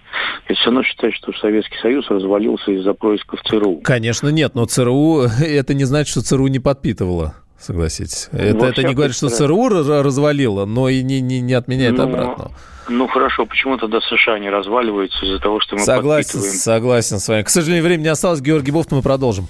Я 0.49 0.55
все 0.57 0.67
равно 0.67 0.83
считаю, 0.83 1.13
что 1.13 1.33
Советский 1.35 1.79
Союз 1.81 2.09
развалился 2.11 2.73
из-за 2.73 2.93
происков 2.93 3.41
ЦРУ. 3.45 3.83
Конечно, 3.85 4.29
нет, 4.29 4.55
но 4.55 4.65
ЦРУ, 4.65 5.23
это 5.41 5.75
не 5.75 5.85
значит, 5.85 6.11
что 6.11 6.23
ЦРУ 6.23 6.49
не 6.49 6.59
подпитывало. 6.59 7.35
Согласитесь. 7.59 8.29
Это, 8.33 8.67
это 8.67 8.83
не 8.83 8.95
говорит, 8.95 9.17
что 9.17 9.29
ЦРУ 9.29 9.69
развалило, 9.69 10.67
но 10.67 10.89
и 10.89 11.03
не, 11.03 11.21
не, 11.21 11.41
не 11.41 11.55
отменяет 11.55 11.97
ну, 11.97 12.05
обратно. 12.05 12.51
Ну 12.89 13.07
хорошо, 13.09 13.47
почему 13.47 13.79
тогда 13.79 14.01
США 14.01 14.39
не 14.39 14.51
разваливаются 14.51 15.25
из-за 15.25 15.39
того, 15.39 15.61
что 15.61 15.77
мы 15.77 15.83
согласен, 15.83 16.33
подпитываем? 16.33 16.59
Согласен 16.59 17.19
с 17.19 17.29
вами. 17.29 17.43
К 17.43 17.49
сожалению, 17.49 17.85
времени 17.85 18.05
не 18.05 18.11
осталось. 18.11 18.41
Георгий 18.41 18.73
Бофт, 18.73 18.93
мы 18.93 19.03
продолжим. 19.03 19.49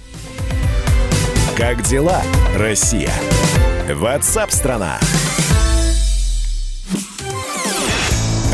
Как 1.57 1.81
дела, 1.81 2.21
Россия? 2.55 3.11
Ватсап-страна! 3.91 4.99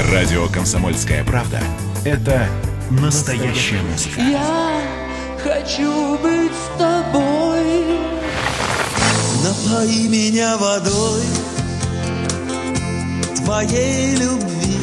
Радио 0.10 0.48
«Комсомольская 0.48 1.26
правда»— 1.26 1.60
это 2.06 2.48
настоящая 2.90 3.82
музыка. 3.82 4.22
Я 4.22 4.80
хочу 5.44 6.18
быть 6.20 6.54
с 6.54 6.80
тобой. 6.80 8.00
Напои 9.44 10.08
меня 10.08 10.56
водой 10.56 11.24
твоей 13.36 14.16
любви. 14.16 14.83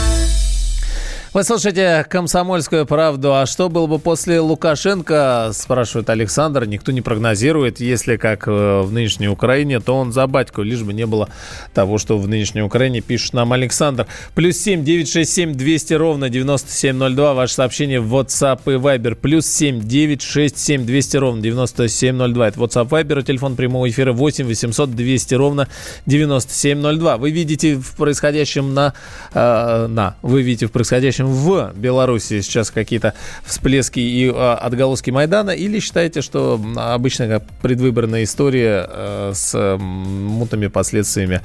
вы 1.33 1.45
слушаете 1.45 2.05
«Комсомольскую 2.09 2.85
правду». 2.85 3.33
А 3.33 3.45
что 3.45 3.69
было 3.69 3.87
бы 3.87 3.99
после 3.99 4.41
Лукашенко, 4.41 5.51
спрашивает 5.53 6.09
Александр. 6.09 6.65
Никто 6.65 6.91
не 6.91 6.99
прогнозирует. 6.99 7.79
Если 7.79 8.17
как 8.17 8.49
э, 8.49 8.81
в 8.81 8.91
нынешней 8.91 9.29
Украине, 9.29 9.79
то 9.79 9.95
он 9.95 10.11
за 10.11 10.27
батьку. 10.27 10.61
Лишь 10.61 10.81
бы 10.81 10.91
не 10.91 11.05
было 11.05 11.29
того, 11.73 11.99
что 11.99 12.17
в 12.17 12.27
нынешней 12.27 12.63
Украине 12.63 12.99
пишет 12.99 13.31
нам 13.31 13.53
Александр. 13.53 14.07
Плюс 14.35 14.57
семь 14.57 14.83
девять 14.83 15.09
шесть 15.09 15.31
семь 15.31 15.53
двести 15.53 15.93
ровно 15.93 16.27
девяносто 16.27 16.69
семь 16.73 16.97
ноль 16.97 17.15
два. 17.15 17.33
Ваше 17.33 17.53
сообщение 17.53 18.01
в 18.01 18.13
WhatsApp 18.13 18.59
и 18.65 18.77
Viber. 18.77 19.15
Плюс 19.15 19.45
семь 19.45 19.79
девять 19.79 20.21
шесть 20.21 20.57
семь 20.57 20.85
двести 20.85 21.15
ровно 21.15 21.41
девяносто 21.41 21.87
семь 21.87 22.17
ноль 22.17 22.33
два. 22.33 22.49
Это 22.49 22.59
WhatsApp 22.59 22.89
Viber. 22.89 23.23
Телефон 23.23 23.55
прямого 23.55 23.89
эфира 23.89 24.11
восемь 24.11 24.47
восемьсот 24.47 24.93
двести 24.93 25.33
ровно 25.35 25.69
девяносто 26.05 26.53
семь 26.53 26.79
ноль 26.79 26.97
два. 26.97 27.15
Вы 27.15 27.31
видите 27.31 27.75
в 27.75 27.95
происходящем 27.95 28.73
на... 28.73 28.93
Э, 29.33 29.87
на. 29.87 30.17
Вы 30.21 30.41
видите 30.41 30.67
в 30.67 30.73
происходящем 30.73 31.20
общем, 31.21 31.27
в 31.27 31.71
Беларуси 31.75 32.41
сейчас 32.41 32.71
какие-то 32.71 33.13
всплески 33.43 33.99
и 33.99 34.31
а, 34.33 34.55
отголоски 34.55 35.11
Майдана, 35.11 35.51
или 35.51 35.79
считаете, 35.79 36.21
что 36.21 36.59
обычная 36.75 37.41
предвыборная 37.61 38.23
история 38.23 38.87
э, 38.89 39.31
с 39.33 39.77
мутными 39.77 40.67
последствиями 40.67 41.41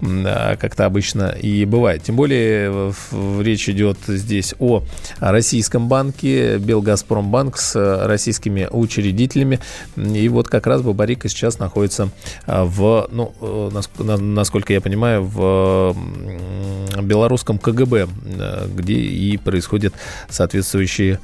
э, 0.00 0.56
как-то 0.56 0.84
обычно 0.86 1.30
и 1.30 1.64
бывает? 1.64 2.02
Тем 2.02 2.16
более 2.16 2.92
речь 3.40 3.68
идет 3.68 3.98
здесь 4.06 4.54
о 4.58 4.82
российском 5.20 5.88
банке, 5.88 6.58
Белгазпромбанк 6.58 7.56
с 7.56 8.06
российскими 8.06 8.68
учредителями, 8.70 9.60
и 9.96 10.28
вот 10.28 10.48
как 10.48 10.66
раз 10.66 10.82
Бабарика 10.82 11.28
сейчас 11.28 11.58
находится 11.58 12.10
э, 12.46 12.62
в, 12.62 13.08
ну, 13.10 13.32
насколько 13.98 14.72
я 14.72 14.80
понимаю, 14.80 15.24
в 15.24 15.96
белорусском 17.02 17.58
КГБ, 17.58 18.08
где 18.74 18.94
и 19.16 19.36
происходят 19.36 19.94
соответствующие 20.28 21.18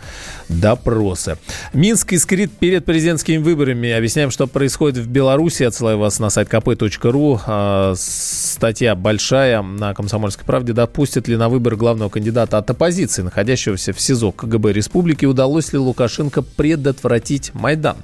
допросы. 0.49 1.37
Минск 1.73 2.13
искрит 2.13 2.53
перед 2.53 2.85
президентскими 2.85 3.39
выборами. 3.39 3.91
Объясняем, 3.91 4.31
что 4.31 4.47
происходит 4.47 5.05
в 5.05 5.09
Беларуси. 5.09 5.63
Отсылаю 5.63 5.99
вас 5.99 6.19
на 6.19 6.31
сайт 6.31 6.49
kp.ru. 6.49 7.41
А, 7.47 7.95
статья 7.97 8.95
большая 8.95 9.63
на 9.63 9.95
«Комсомольской 9.95 10.45
правде». 10.45 10.73
Допустит 10.73 11.29
ли 11.29 11.37
на 11.37 11.49
выбор 11.49 11.77
главного 11.77 12.09
кандидата 12.09 12.59
от 12.59 12.71
оппозиции, 12.71 13.23
находящегося 13.23 13.93
в 13.93 14.01
СИЗО 14.01 14.33
КГБ 14.33 14.73
республики, 14.73 15.27
удалось 15.27 15.73
ли 15.73 15.79
Лукашенко 15.79 16.43
предотвратить 16.43 17.55
Майдан? 17.55 17.97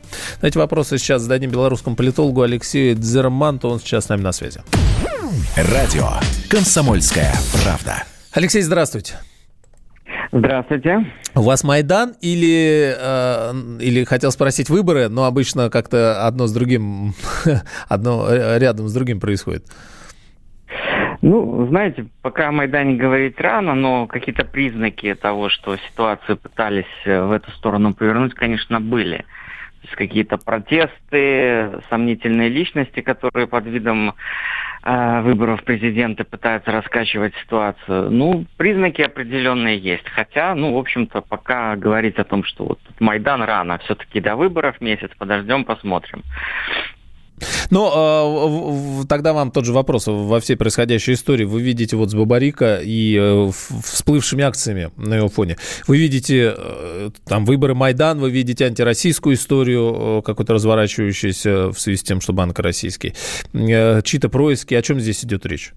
эти 0.43 0.59
вопросы 0.59 0.99
сейчас 0.99 1.23
зададим 1.23 1.51
белорусскому 1.51 1.97
политологу 1.97 2.43
Алексею 2.43 2.97
Дзерманту. 2.97 3.69
Он 3.69 3.81
сейчас 3.81 4.07
с 4.07 4.09
нами 4.09 4.23
на 4.23 4.33
связи. 4.33 4.63
Радио 5.57 6.11
«Комсомольская 6.49 7.35
правда». 7.63 8.05
Алексей, 8.33 8.63
здравствуйте. 8.63 9.19
Здравствуйте. 10.31 11.07
У 11.35 11.41
вас 11.41 11.65
Майдан 11.65 12.15
или, 12.21 12.95
э, 12.99 13.53
или 13.81 14.05
хотел 14.05 14.31
спросить 14.31 14.69
выборы, 14.69 15.09
но 15.09 15.25
обычно 15.25 15.71
как-то 15.71 16.27
одно 16.27 16.47
с 16.47 16.53
другим, 16.53 17.15
одно 17.89 18.27
рядом 18.31 18.89
с 18.89 18.95
другим 18.95 19.21
происходит? 19.21 19.65
Ну, 21.21 21.67
знаете, 21.69 22.07
пока 22.23 22.49
о 22.49 22.53
Майдане 22.53 22.95
говорить 22.95 23.41
рано, 23.41 23.75
но 23.75 24.07
какие-то 24.07 24.45
признаки 24.45 25.15
того, 25.15 25.49
что 25.49 25.77
ситуацию 25.77 26.37
пытались 26.37 26.85
э, 27.05 27.23
в 27.23 27.33
эту 27.33 27.51
сторону 27.53 27.93
повернуть, 27.93 28.35
конечно, 28.35 28.81
были. 28.81 29.25
какие-то 29.97 30.37
протесты, 30.37 31.83
сомнительные 31.89 32.49
личности, 32.49 33.01
которые 33.01 33.49
под 33.49 33.67
видом 33.67 34.15
выборов 35.23 35.65
президента 35.65 36.25
пытаются 36.25 36.71
раскачивать 36.71 37.35
ситуацию. 37.43 38.11
Ну, 38.11 38.47
признаки 38.57 39.03
определенные 39.03 39.77
есть. 39.77 40.09
Хотя, 40.09 40.55
ну, 40.55 40.75
в 40.75 40.79
общем-то, 40.79 41.21
пока 41.21 41.77
говорить 41.77 42.17
о 42.17 42.25
том, 42.25 42.45
что 42.45 42.65
вот 42.65 42.81
Майдан 42.99 43.43
рано, 43.43 43.79
все-таки 43.79 44.21
до 44.21 44.37
выборов 44.37 44.81
месяц, 44.81 45.11
подождем, 45.19 45.65
посмотрим. 45.65 46.23
Но 47.71 49.01
э, 49.03 49.07
тогда 49.07 49.33
вам 49.33 49.51
тот 49.51 49.65
же 49.65 49.73
вопрос. 49.73 50.07
Во 50.07 50.41
всей 50.41 50.57
происходящей 50.57 51.15
истории 51.15 51.45
вы 51.45 51.61
видите 51.63 51.97
вот 51.97 52.11
с 52.11 52.15
Бабарика 52.15 52.81
и 52.83 53.17
э, 53.19 53.51
всплывшими 53.85 54.45
акциями 54.45 54.91
на 54.97 55.15
его 55.15 55.29
фоне. 55.29 55.57
Вы 55.87 55.99
видите 55.99 56.55
э, 56.57 57.11
там 57.25 57.45
выборы 57.45 57.75
Майдан, 57.75 58.19
вы 58.19 58.31
видите 58.31 58.67
антироссийскую 58.67 59.37
историю, 59.37 60.19
э, 60.19 60.23
какую-то 60.23 60.55
разворачивающуюся 60.55 61.69
в 61.69 61.79
связи 61.79 61.99
с 61.99 62.03
тем, 62.03 62.21
что 62.21 62.33
банк 62.33 62.59
российский. 62.59 63.15
Э, 63.53 64.03
чьи-то 64.03 64.29
происки. 64.29 64.75
О 64.75 64.83
чем 64.83 65.01
здесь 65.01 65.25
идет 65.25 65.47
речь? 65.47 65.73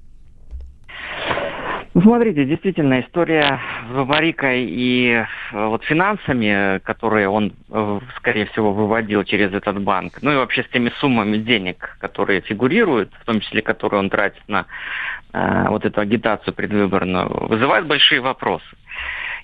Ну, 1.94 2.02
смотрите, 2.02 2.46
действительно, 2.46 3.02
история 3.02 3.60
с 3.90 3.94
Бабарикой 3.94 4.64
и 4.64 5.12
э, 5.12 5.26
вот 5.52 5.84
финансами, 5.84 6.80
которые 6.80 7.28
он, 7.28 7.52
э, 7.70 8.00
скорее 8.16 8.46
всего, 8.46 8.72
выводил 8.72 9.26
через 9.26 9.54
этот 9.54 9.82
банк, 9.82 10.20
ну 10.22 10.32
и 10.32 10.38
вообще 10.38 10.64
с 10.64 10.70
теми 10.70 10.90
суммами 11.00 11.36
денег, 11.36 11.98
которые 12.00 12.40
фигурируют, 12.42 13.12
в 13.20 13.26
том 13.26 13.42
числе, 13.42 13.62
которые 13.62 14.00
он 14.00 14.10
тратит 14.10 14.42
на 14.48 14.68
э, 15.34 15.66
вот 15.68 15.84
эту 15.84 16.00
агитацию 16.00 16.54
предвыборную, 16.54 17.48
вызывает 17.48 17.86
большие 17.88 18.22
вопросы. 18.22 18.66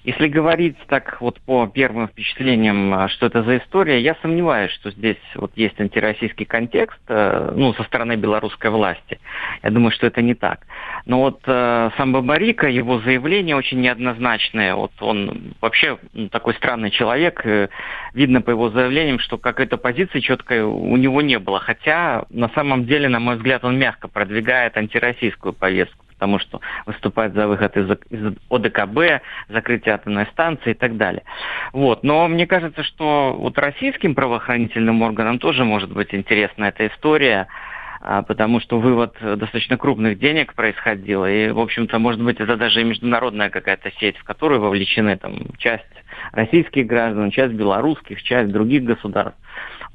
Если 0.08 0.30
говорить 0.30 0.78
так 0.88 1.20
вот 1.20 1.38
по 1.42 1.68
первым 1.68 2.08
впечатлениям, 2.08 2.94
а, 2.94 3.10
что 3.10 3.26
это 3.26 3.44
за 3.44 3.58
история, 3.58 4.00
я 4.00 4.16
сомневаюсь, 4.22 4.72
что 4.72 4.90
здесь 4.92 5.18
вот 5.36 5.52
есть 5.58 5.78
антироссийский 5.82 6.46
контекст, 6.46 7.02
э, 7.10 7.52
ну, 7.54 7.74
со 7.74 7.84
стороны 7.84 8.16
белорусской 8.16 8.70
власти. 8.70 9.20
Я 9.64 9.70
думаю, 9.70 9.92
что 9.92 10.08
это 10.08 10.22
не 10.22 10.34
так. 10.34 10.62
Но 11.06 11.20
вот 11.20 11.42
э, 11.46 11.90
сам 11.98 12.14
Бабарика, 12.14 12.70
его 12.70 13.02
заявление 13.02 13.58
очень 13.58 13.82
неоднозначное. 13.82 14.76
Вот 14.76 14.94
он 15.02 15.54
вообще 15.60 15.98
такой 16.32 16.54
странный 16.54 16.92
человек. 16.92 17.46
Э, 17.46 17.68
видно 18.14 18.42
по 18.42 18.52
его 18.52 18.70
заявлениям, 18.70 19.20
что 19.20 19.38
какой-то 19.38 19.76
позиции 19.76 20.22
четкой 20.22 20.62
у 20.62 20.96
него 20.96 21.22
не 21.22 21.38
было. 21.38 21.60
Хотя, 21.60 22.24
на 22.30 22.48
самом 22.56 22.86
деле, 22.86 23.10
на 23.10 23.20
мой 23.20 23.36
взгляд, 23.36 23.66
он 23.66 23.78
мягко 23.78 24.08
продвигает 24.08 24.78
антироссийскую 24.78 25.52
повестку 25.52 26.07
потому 26.18 26.40
что 26.40 26.62
выступает 26.88 27.34
за 27.34 27.48
выход 27.48 27.78
из, 27.78 27.90
из 28.10 28.36
ОДКБ, 28.50 29.22
закрытие 29.50 29.96
атомной 29.96 30.26
станции 30.28 30.72
и 30.72 30.74
так 30.74 30.98
далее. 30.98 31.24
Вот. 31.74 32.04
Но 32.04 32.28
мне 32.28 32.48
кажется, 32.48 32.84
что 32.84 33.36
вот 33.38 33.58
российским 33.60 34.16
правоохранительным 34.16 35.04
органам 35.04 35.38
тоже 35.38 35.64
может 35.64 35.92
быть 35.92 36.14
интересна 36.16 36.66
эта 36.66 36.88
история, 36.88 37.48
а, 38.02 38.24
потому 38.24 38.60
что 38.60 38.80
вывод 38.80 39.16
достаточно 39.22 39.78
крупных 39.78 40.18
денег 40.18 40.56
происходил, 40.56 41.26
и, 41.26 41.50
в 41.50 41.60
общем-то, 41.60 42.00
может 42.00 42.22
быть, 42.22 42.40
это 42.40 42.58
даже 42.58 42.84
международная 42.84 43.50
какая-то 43.50 43.92
сеть, 44.00 44.18
в 44.18 44.24
которую 44.24 44.62
вовлечены 44.62 45.18
там 45.18 45.36
часть 45.60 45.86
российских 46.32 46.88
граждан, 46.88 47.30
часть 47.30 47.54
белорусских, 47.54 48.24
часть 48.24 48.52
других 48.52 48.84
государств. 48.84 49.40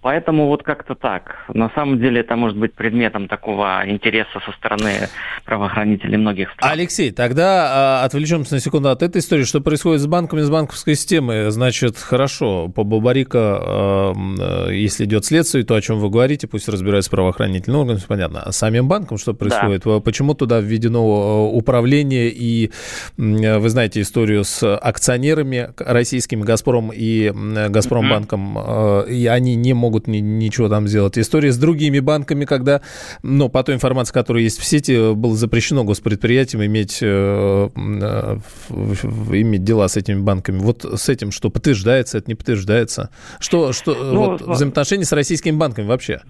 Поэтому 0.02 0.49
вот 0.49 0.64
как-то 0.64 0.97
так. 0.97 1.44
На 1.54 1.71
самом 1.71 2.00
деле 2.00 2.23
это 2.23 2.35
может 2.35 2.59
быть 2.59 2.75
предметом 2.75 3.28
такого 3.28 3.85
интереса 3.87 4.40
со 4.44 4.50
стороны 4.50 5.09
правоохранителей 5.44 6.16
многих 6.16 6.50
стран. 6.50 6.73
Алексей, 6.73 7.12
тогда 7.12 8.00
а, 8.00 8.04
отвлечемся 8.04 8.54
на 8.54 8.61
секунду 8.61 8.88
от 8.88 9.00
этой 9.04 9.18
истории. 9.21 9.44
Что 9.44 9.61
происходит 9.61 10.00
с 10.00 10.09
банками, 10.09 10.40
с 10.40 10.50
банковской 10.50 10.97
системой? 10.97 11.52
Значит, 11.52 11.97
хорошо, 11.99 12.66
по 12.66 12.82
Бабарика, 12.82 13.38
а, 13.38 14.68
если 14.71 15.04
идет 15.04 15.25
следствие, 15.25 15.64
то 15.64 15.76
о 15.76 15.80
чем 15.80 16.00
вы 16.00 16.11
говорите, 16.11 16.49
пусть 16.49 16.68
разбирается 16.68 17.09
правоохранительный 17.09 17.78
орган, 17.78 17.99
все 17.99 18.09
понятно. 18.09 18.42
А 18.42 18.50
самим 18.50 18.88
банком 18.88 19.18
что 19.18 19.35
происходит? 19.35 19.82
Да. 19.85 20.00
Почему 20.00 20.35
туда 20.35 20.59
введено 20.59 20.99
а, 20.99 21.42
управление? 21.47 22.28
И 22.28 22.73
вы 23.16 23.68
знаете 23.68 24.00
историю 24.00 24.42
с 24.42 24.76
акционерами 24.76 25.71
российскими, 25.78 26.42
Газпром 26.42 26.90
и 26.92 27.30
Газпромбанком, 27.68 28.59
mm-hmm. 28.59 29.09
и 29.09 29.26
они 29.28 29.54
не 29.54 29.75
могут 29.75 29.91
могут 29.92 30.06
ни, 30.06 30.18
ничего 30.18 30.68
там 30.68 30.88
сделать. 30.88 31.18
История 31.18 31.52
с 31.52 31.58
другими 31.58 32.00
банками, 32.00 32.46
когда, 32.46 32.80
ну, 33.22 33.50
по 33.50 33.62
той 33.62 33.75
информации, 33.75 34.14
которая 34.14 34.42
есть 34.42 34.58
в 34.58 34.64
сети, 34.64 35.14
было 35.14 35.37
запрещено 35.37 35.84
госпредприятиям 35.84 36.64
иметь, 36.64 37.00
э, 37.02 37.06
э, 37.06 38.37
иметь 38.70 39.64
дела 39.64 39.88
с 39.88 39.96
этими 39.96 40.20
банками. 40.20 40.58
Вот 40.58 40.84
с 40.84 41.08
этим 41.11 41.30
что 41.30 41.50
подтверждается, 41.50 42.18
это 42.18 42.30
не 42.30 42.34
подтверждается? 42.34 43.11
Что, 43.38 43.72
что 43.72 43.94
ну, 43.94 44.30
вот, 44.30 44.40
взаимоотношения 44.40 45.04
с 45.04 45.12
российскими 45.12 45.56
банками 45.56 45.87
вообще? 45.87 46.22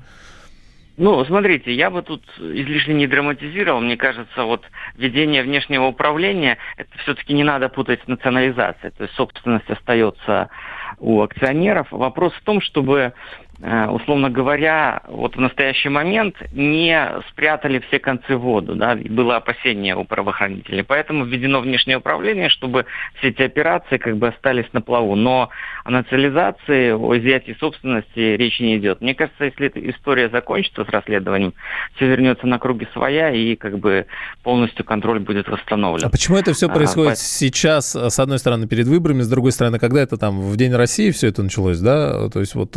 Ну, 0.99 1.25
смотрите, 1.25 1.73
я 1.73 1.91
бы 1.91 2.03
тут 2.03 2.23
излишне 2.39 2.95
не 2.95 3.07
драматизировал. 3.07 3.81
Мне 3.81 3.97
кажется, 3.97 4.45
вот 4.45 4.63
ведение 4.97 5.43
внешнего 5.43 5.87
управления, 5.87 6.59
это 6.77 6.91
все-таки 6.99 7.33
не 7.33 7.45
надо 7.45 7.69
путать 7.69 8.01
с 8.05 8.09
национализацией. 8.09 8.93
То 8.99 9.05
есть 9.05 9.15
собственность 9.15 9.71
остается 9.71 10.51
у 10.99 11.23
акционеров. 11.23 11.87
Вопрос 11.91 12.33
в 12.35 12.43
том, 12.43 12.61
чтобы 12.61 13.15
Э, 13.52 13.52
условно 13.61 14.29
говоря, 14.29 15.03
вот 15.07 15.37
в 15.37 15.41
настоящий 15.41 15.89
момент 15.89 16.35
не 16.53 17.09
спрятали 17.29 17.79
все 17.89 17.99
концы 18.01 18.37
в 18.37 18.41
воду, 18.41 18.75
да, 18.75 18.97
было 18.97 19.37
опасение 19.37 19.95
у 19.95 20.05
правоохранителей. 20.05 20.83
Поэтому 20.83 21.25
введено 21.25 21.61
внешнее 21.61 21.99
управление, 21.99 22.49
чтобы 22.49 22.87
все 23.19 23.29
эти 23.29 23.43
операции 23.43 23.99
как 23.99 24.17
бы 24.17 24.29
остались 24.29 24.67
на 24.73 24.81
плаву. 24.81 25.15
Но 25.15 25.51
о 25.85 25.91
национализации, 25.91 26.91
о 26.91 27.17
изъятии 27.19 27.57
собственности 27.59 28.19
речи 28.19 28.63
не 28.63 28.79
идет. 28.79 29.01
Мне 29.01 29.15
кажется, 29.15 29.45
если 29.45 29.67
эта 29.67 29.91
история 29.91 30.29
закончится 30.29 30.85
с 30.85 30.89
расследованием, 30.89 31.55
все 31.97 32.07
вернется 32.07 32.47
на 32.47 32.59
круги 32.59 32.87
своя 32.93 33.31
и 33.31 33.55
как 33.57 33.79
бы 33.79 34.07
полностью 34.43 34.85
контроль 34.85 35.21
будет 35.21 35.49
восстановлен. 35.49 36.07
А 36.07 36.11
почему 36.11 36.37
это 36.37 36.53
все 36.53 36.67
а, 36.67 36.73
происходит 36.73 37.13
а, 37.13 37.17
сейчас, 37.17 37.95
с 37.95 38.19
одной 38.19 38.39
стороны, 38.39 38.67
перед 38.67 38.87
выборами, 38.87 39.23
с 39.23 39.29
другой 39.29 39.53
стороны, 39.53 39.79
когда 39.79 40.01
это 40.03 40.17
там 40.17 40.41
в 40.41 40.57
День 40.57 40.75
России 40.75 41.11
все 41.11 41.29
это 41.29 41.43
началось, 41.43 41.79
да? 41.79 42.29
То 42.29 42.41
есть 42.41 42.55
вот 42.55 42.77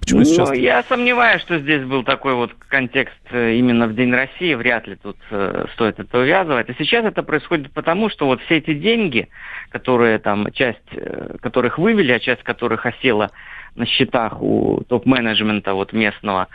Почему 0.00 0.24
сейчас? 0.24 0.48
Ну, 0.48 0.54
я 0.54 0.82
сомневаюсь, 0.84 1.42
что 1.42 1.58
здесь 1.58 1.84
был 1.84 2.02
такой 2.04 2.34
вот 2.34 2.52
контекст 2.68 3.18
э, 3.30 3.54
именно 3.54 3.86
в 3.86 3.94
День 3.94 4.12
России. 4.12 4.54
Вряд 4.54 4.86
ли 4.86 4.96
тут 4.96 5.16
э, 5.30 5.66
стоит 5.74 5.98
это 5.98 6.18
увязывать. 6.18 6.68
А 6.68 6.74
сейчас 6.74 7.04
это 7.04 7.22
происходит 7.22 7.72
потому, 7.72 8.08
что 8.08 8.26
вот 8.26 8.40
все 8.42 8.58
эти 8.58 8.74
деньги, 8.74 9.28
которые 9.70 10.18
там, 10.18 10.50
часть 10.52 10.78
э, 10.92 11.36
которых 11.40 11.78
вывели, 11.78 12.12
а 12.12 12.20
часть 12.20 12.42
которых 12.42 12.86
осела 12.86 13.30
на 13.74 13.86
счетах 13.86 14.42
у 14.42 14.82
топ-менеджмента 14.88 15.74
вот 15.74 15.92
местного, 15.92 16.48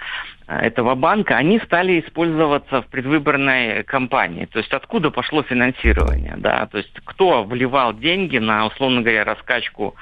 этого 0.47 0.95
банка, 0.95 1.37
они 1.37 1.59
стали 1.59 1.99
использоваться 2.01 2.81
в 2.81 2.87
предвыборной 2.87 3.83
кампании. 3.83 4.45
То 4.45 4.59
есть 4.59 4.71
откуда 4.71 5.09
пошло 5.09 5.43
финансирование, 5.43 6.35
да, 6.37 6.67
то 6.67 6.77
есть 6.77 6.93
кто 7.05 7.43
вливал 7.43 7.93
деньги 7.93 8.37
на, 8.37 8.67
условно 8.67 9.01
говоря, 9.01 9.23
раскачку 9.23 9.95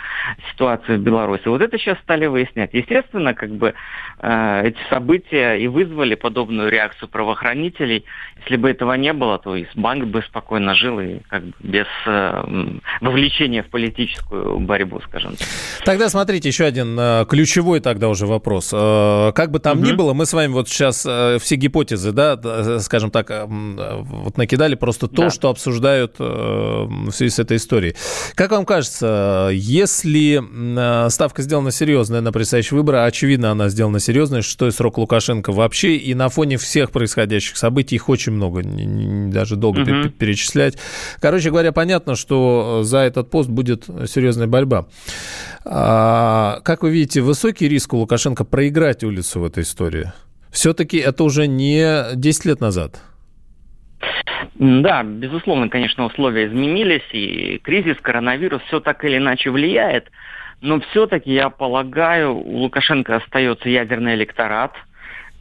ситуации 0.52 0.98
в 0.98 1.02
Беларуси. 1.02 1.48
Вот 1.48 1.62
это 1.62 1.78
сейчас 1.78 1.98
стали 2.00 2.26
выяснять. 2.26 2.74
Естественно, 2.74 3.34
как 3.34 3.52
бы 3.52 3.74
э, 4.20 4.62
эти 4.68 4.80
события 4.90 5.56
и 5.56 5.68
вызвали 5.68 6.16
подобную 6.16 6.70
реакцию 6.70 7.10
правоохранителей. 7.10 8.06
Если 8.44 8.56
бы 8.56 8.70
этого 8.70 8.94
не 8.94 9.14
было, 9.14 9.38
то 9.38 9.56
и 9.56 9.66
банк 9.76 10.06
бы 10.06 10.22
спокойно 10.24 10.76
жил 10.76 11.00
и 11.00 11.20
как 11.30 11.44
бы 11.44 11.54
без 11.60 11.88
э, 12.06 12.44
вовлечения 13.02 13.64
в 13.64 13.70
политическую 13.70 14.60
борьбу, 14.60 15.02
скажем 15.08 15.36
так. 15.36 15.48
Тогда 15.86 16.10
смотрите, 16.10 16.50
еще 16.50 16.66
один 16.66 16.98
э, 17.00 17.26
ключевой 17.30 17.80
тогда 17.80 18.10
уже 18.10 18.26
вопрос. 18.26 18.72
Э, 18.74 19.32
как 19.34 19.52
бы 19.52 19.60
там 19.60 19.80
угу. 19.80 19.88
ни 19.88 19.94
было, 19.94 20.14
мы 20.14 20.26
с 20.32 20.34
вами 20.34 20.54
вот 20.54 20.70
сейчас 20.70 21.06
э, 21.06 21.40
все 21.42 21.56
гипотезы, 21.56 22.14
да, 22.14 22.40
э, 22.42 22.80
скажем 22.82 23.12
так, 23.12 23.30
э, 23.30 23.44
вот 23.46 24.38
накидали 24.38 24.76
просто 24.76 25.10
то, 25.10 25.24
да. 25.24 25.30
что 25.30 25.50
обсуждают 25.50 26.20
в 26.20 27.12
связи 27.12 27.32
с 27.32 27.40
этой 27.40 27.58
историей. 27.58 27.96
Как 28.36 28.52
вам 28.52 28.66
кажется, 28.66 29.50
если 29.52 30.42
ставка 31.10 31.42
сделана 31.42 31.72
серьезная 31.72 32.22
на 32.22 32.32
предстоящие 32.32 32.78
выборы, 32.78 33.00
а 33.00 33.06
очевидно, 33.06 33.52
она 33.52 33.68
сделана 33.68 34.00
серьезная, 34.00 34.42
что 34.42 34.68
и 34.68 34.72
срок 34.72 34.98
Лукашенко 35.00 35.52
вообще, 35.52 35.98
и 35.98 36.14
на 36.14 36.30
фоне 36.30 36.58
всех 36.58 36.92
происходящих 36.92 37.58
событий, 37.58 37.96
их 37.96 38.08
очень 38.08 38.32
много, 38.32 38.62
даже 38.64 39.58
долго 39.58 39.82
угу. 39.82 40.10
перечислять. 40.12 40.78
Короче 41.20 41.50
говоря, 41.50 41.74
понятно, 41.74 42.16
что 42.16 42.84
за 42.84 43.00
этот 43.00 43.30
пост 43.30 43.50
будет 43.50 43.86
серьезная 44.08 44.48
борьба. 44.48 44.88
А, 45.66 46.60
как 46.64 46.84
вы 46.84 46.92
видите, 46.92 47.22
высокий 47.22 47.68
риск 47.68 47.94
у 47.94 47.98
Лукашенко 47.98 48.44
проиграть 48.44 49.04
улицу 49.04 49.42
в 49.42 49.46
этой 49.46 49.64
истории? 49.64 50.12
Все-таки 50.52 50.98
это 50.98 51.24
уже 51.24 51.48
не 51.48 52.16
10 52.16 52.46
лет 52.46 52.62
назад. 52.62 53.02
Да, 54.56 55.04
безусловно, 55.04 55.70
конечно, 55.70 56.06
условия 56.06 56.48
изменились, 56.48 57.08
и 57.14 57.60
кризис, 57.64 57.98
коронавирус, 58.02 58.62
все 58.64 58.80
так 58.80 59.04
или 59.06 59.18
иначе 59.18 59.50
влияет. 59.50 60.12
Но 60.62 60.80
все-таки, 60.80 61.34
я 61.34 61.50
полагаю, 61.50 62.36
у 62.36 62.58
Лукашенко 62.58 63.16
остается 63.16 63.70
ядерный 63.70 64.16
электорат, 64.16 64.74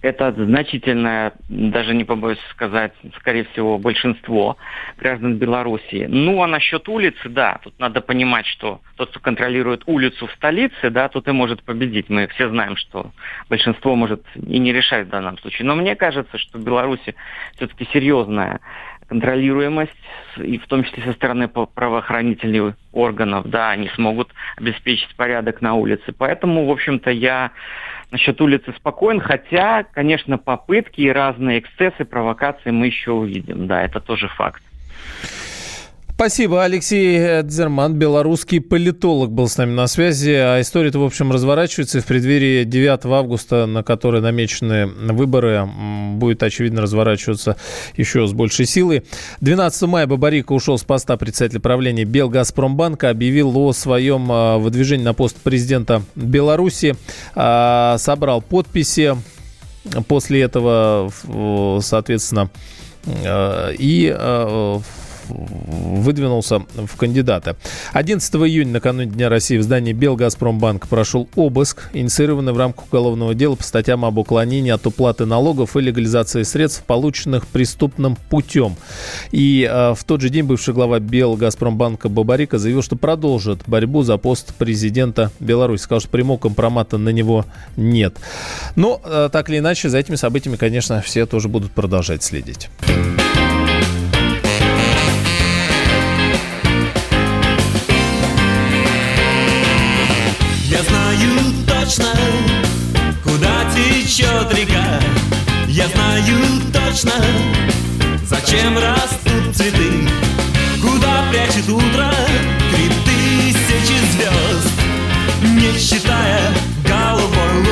это 0.03 0.33
значительное, 0.33 1.33
даже 1.49 1.95
не 1.95 2.05
побоюсь 2.05 2.39
сказать, 2.51 2.93
скорее 3.19 3.45
всего, 3.45 3.79
большинство 3.79 4.57
граждан 4.99 5.37
Беларуси. 5.37 6.07
Ну, 6.09 6.43
а 6.43 6.47
насчет 6.47 6.89
улицы, 6.89 7.29
да, 7.29 7.61
тут 7.63 7.79
надо 7.79 8.01
понимать, 8.01 8.47
что 8.47 8.81
тот, 8.97 9.11
кто 9.11 9.21
контролирует 9.21 9.83
улицу 9.87 10.27
в 10.27 10.33
столице, 10.33 10.91
да, 10.91 11.09
тут 11.09 11.29
и 11.29 11.33
может 11.33 11.63
победить. 11.63 12.09
Мы 12.09 12.29
все 12.29 12.49
знаем, 12.49 12.77
что 12.77 13.11
большинство 13.49 13.95
может 13.95 14.25
и 14.35 14.59
не 14.59 14.73
решать 14.73 15.07
в 15.07 15.11
данном 15.11 15.39
случае. 15.39 15.67
Но 15.67 15.75
мне 15.75 15.95
кажется, 15.97 16.39
что 16.39 16.59
в 16.59 16.65
Беларуси 16.65 17.15
все-таки 17.57 17.87
серьезная 17.93 18.61
контролируемость, 19.11 19.91
и 20.37 20.59
в 20.59 20.67
том 20.69 20.85
числе 20.85 21.03
со 21.03 21.13
стороны 21.15 21.49
правоохранительных 21.49 22.77
органов, 22.93 23.49
да, 23.49 23.71
они 23.71 23.89
смогут 23.89 24.33
обеспечить 24.57 25.17
порядок 25.17 25.61
на 25.61 25.75
улице. 25.75 26.13
Поэтому, 26.17 26.65
в 26.67 26.71
общем-то, 26.71 27.11
я 27.11 27.51
насчет 28.11 28.41
улицы 28.41 28.73
спокоен, 28.77 29.21
хотя, 29.21 29.85
конечно, 29.85 30.39
попытки 30.39 31.01
и 31.01 31.11
разные 31.11 31.61
эксцессы, 31.61 32.05
провокации 32.05 32.71
мы 32.71 32.87
еще 32.87 33.13
увидим. 33.13 33.67
Да, 33.67 33.83
это 33.83 34.01
тоже 34.01 34.29
факт. 34.29 34.63
Спасибо. 36.21 36.65
Алексей 36.65 37.43
Дзерман, 37.45 37.95
белорусский 37.95 38.61
политолог, 38.61 39.31
был 39.33 39.49
с 39.49 39.57
нами 39.57 39.73
на 39.73 39.87
связи. 39.87 40.33
А 40.33 40.61
история-то, 40.61 40.99
в 40.99 41.05
общем, 41.05 41.33
разворачивается. 41.33 42.03
в 42.03 42.05
преддверии 42.05 42.65
9 42.65 43.07
августа, 43.07 43.65
на 43.65 43.83
который 43.83 44.21
намечены 44.21 44.87
выборы, 44.87 45.67
будет, 46.17 46.43
очевидно, 46.43 46.83
разворачиваться 46.83 47.57
еще 47.97 48.27
с 48.27 48.35
большей 48.35 48.67
силой. 48.67 49.03
12 49.41 49.81
мая 49.89 50.07
Бабарика 50.07 50.53
ушел 50.53 50.77
с 50.77 50.83
поста 50.83 51.17
председателя 51.17 51.61
правления 51.61 52.05
Белгазпромбанка, 52.05 53.09
объявил 53.09 53.57
о 53.57 53.73
своем 53.73 54.31
а, 54.31 54.59
выдвижении 54.59 55.05
на 55.05 55.15
пост 55.15 55.37
президента 55.37 56.03
Беларуси, 56.17 56.97
а, 57.35 57.97
собрал 57.97 58.43
подписи. 58.43 59.17
После 60.07 60.43
этого, 60.43 61.11
соответственно, 61.81 62.51
а, 63.25 63.71
и 63.71 64.15
выдвинулся 65.31 66.63
в 66.75 66.97
кандидаты. 66.97 67.57
11 67.93 68.35
июня, 68.35 68.73
накануне 68.73 69.11
Дня 69.11 69.29
России, 69.29 69.57
в 69.57 69.63
здании 69.63 69.93
Белгазпромбанк 69.93 70.89
прошел 70.89 71.29
обыск, 71.37 71.91
инициированный 71.93 72.53
в 72.53 72.59
рамках 72.59 72.87
уголовного 72.87 73.35
дела 73.35 73.55
по 73.55 73.63
статьям 73.63 74.05
об 74.05 74.19
уклонении 74.19 74.71
от 74.71 74.87
уплаты 74.87 75.27
налогов 75.27 75.77
и 75.77 75.81
легализации 75.81 76.43
средств, 76.43 76.85
полученных 76.85 77.47
преступным 77.47 78.17
путем. 78.29 78.77
И 79.31 79.69
э, 79.71 79.95
в 79.95 80.05
тот 80.05 80.21
же 80.21 80.31
день 80.31 80.45
бывший 80.45 80.75
глава 80.75 81.01
Белгазпромбанка 81.01 82.09
Бабарика 82.09 82.59
заявил, 82.59 82.83
что 82.83 82.97
продолжит 82.97 83.61
борьбу 83.67 84.03
за 84.03 84.17
пост 84.17 84.55
президента 84.55 85.31
Беларуси. 85.41 85.83
Сказал, 85.83 86.01
что 86.01 86.11
прямого 86.11 86.39
компромата 86.39 86.99
на 86.99 87.11
него 87.11 87.45
нет. 87.77 88.17
Но, 88.77 89.01
э, 89.05 89.29
так 89.33 89.49
или 89.51 89.59
иначе, 89.59 89.89
за 89.89 89.99
этими 89.99 90.17
событиями, 90.17 90.57
конечно, 90.57 91.01
все 91.01 91.27
тоже 91.27 91.49
будут 91.49 91.73
продолжать 91.73 92.23
следить. 92.23 92.69
Точно, 101.91 102.13
куда 103.25 103.65
течет 103.75 104.55
река 104.55 105.01
Я 105.67 105.89
знаю 105.89 106.39
точно, 106.73 107.13
зачем 108.25 108.79
растут 108.79 109.57
цветы? 109.57 110.09
Куда 110.81 111.25
прячет 111.31 111.69
утро 111.69 112.13
три 112.73 112.89
тысячи 113.05 113.99
звезд? 114.13 114.73
Не 115.43 115.77
считая 115.79 116.53
голубой 116.87 117.70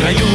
где-то 0.00 0.24
на 0.24 0.29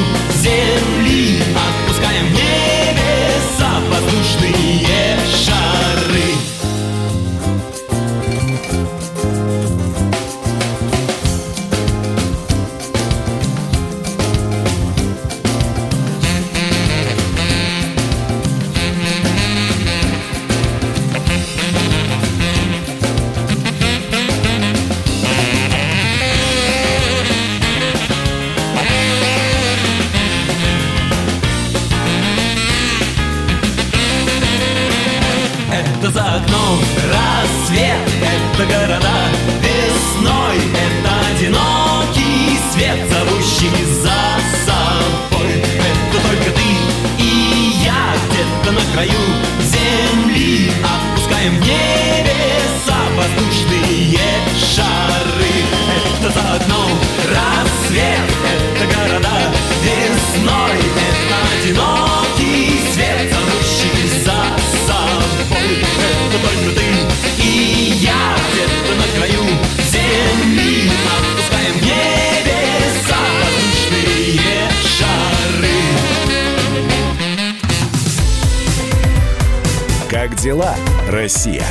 Как 80.15 80.33
дела, 80.37 80.73
Россия? 81.09 81.65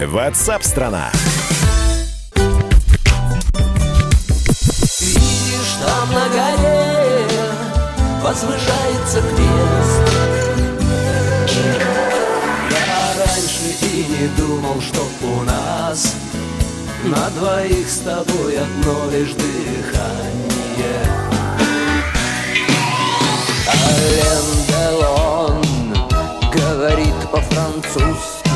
Ватсап-страна! 0.00 1.10
Видишь, 5.00 5.74
там 5.84 6.08
на 6.12 6.28
горе 6.28 7.26
возвышается 8.22 9.22
крест 9.22 10.02
Я 12.70 13.14
раньше 13.18 13.66
и 13.82 14.06
не 14.08 14.28
думал, 14.38 14.80
что 14.80 15.02
у 15.26 15.42
нас 15.42 16.14
На 17.02 17.28
двоих 17.30 17.90
с 17.90 17.98
тобой 17.98 18.56
одно 18.56 19.10
лишь 19.10 19.32
дыхание 19.32 21.02
Ален 23.66 24.44
Делон 24.68 25.63
говорит 26.84 27.14
по-французски 27.32 28.50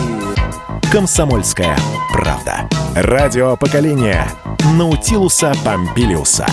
«Комсомольская 0.93 1.75
правда». 2.13 2.69
Радио 2.95 3.57
поколения 3.57 4.29
Наутилуса 4.75 5.55
Помпилиуса. 5.65 6.45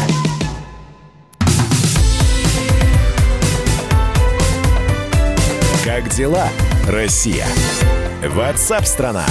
Как 5.83 6.07
дела, 6.11 6.47
Россия? 6.87 7.45
Ватсап-страна! 8.23 9.25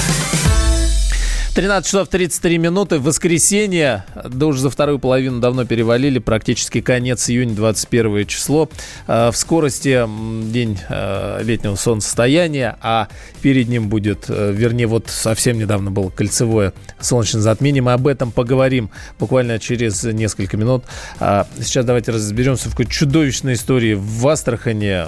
13 1.54 1.86
часов 1.86 2.08
33 2.08 2.58
минуты. 2.58 2.98
Воскресенье. 2.98 4.04
Да 4.28 4.46
уже 4.46 4.58
за 4.60 4.70
вторую 4.70 4.98
половину 4.98 5.38
давно 5.38 5.64
перевалили. 5.64 6.18
Практически 6.18 6.80
конец 6.80 7.30
июня, 7.30 7.54
21 7.54 8.26
число. 8.26 8.68
А, 9.06 9.30
в 9.30 9.36
скорости 9.36 10.04
день 10.50 10.80
а, 10.88 11.40
летнего 11.42 11.76
солнцестояния, 11.76 12.76
а 12.80 13.06
перед 13.40 13.68
ним 13.68 13.88
будет, 13.88 14.24
э, 14.26 14.50
вернее, 14.52 14.88
вот 14.88 15.08
совсем 15.08 15.56
недавно 15.56 15.92
было 15.92 16.10
кольцевое 16.10 16.72
солнечное 16.98 17.40
затмение. 17.40 17.82
Мы 17.82 17.92
об 17.92 18.08
этом 18.08 18.32
поговорим 18.32 18.90
буквально 19.20 19.60
через 19.60 20.02
несколько 20.02 20.56
минут. 20.56 20.82
А, 21.20 21.46
сейчас 21.60 21.84
давайте 21.84 22.10
разберемся 22.10 22.68
в 22.68 22.72
какой 22.72 22.86
чудовищной 22.86 23.54
истории 23.54 23.94
в 23.94 24.26
Астрахане. 24.26 25.06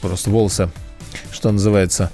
Просто 0.00 0.30
волосы, 0.30 0.68
что 1.30 1.52
называется, 1.52 2.10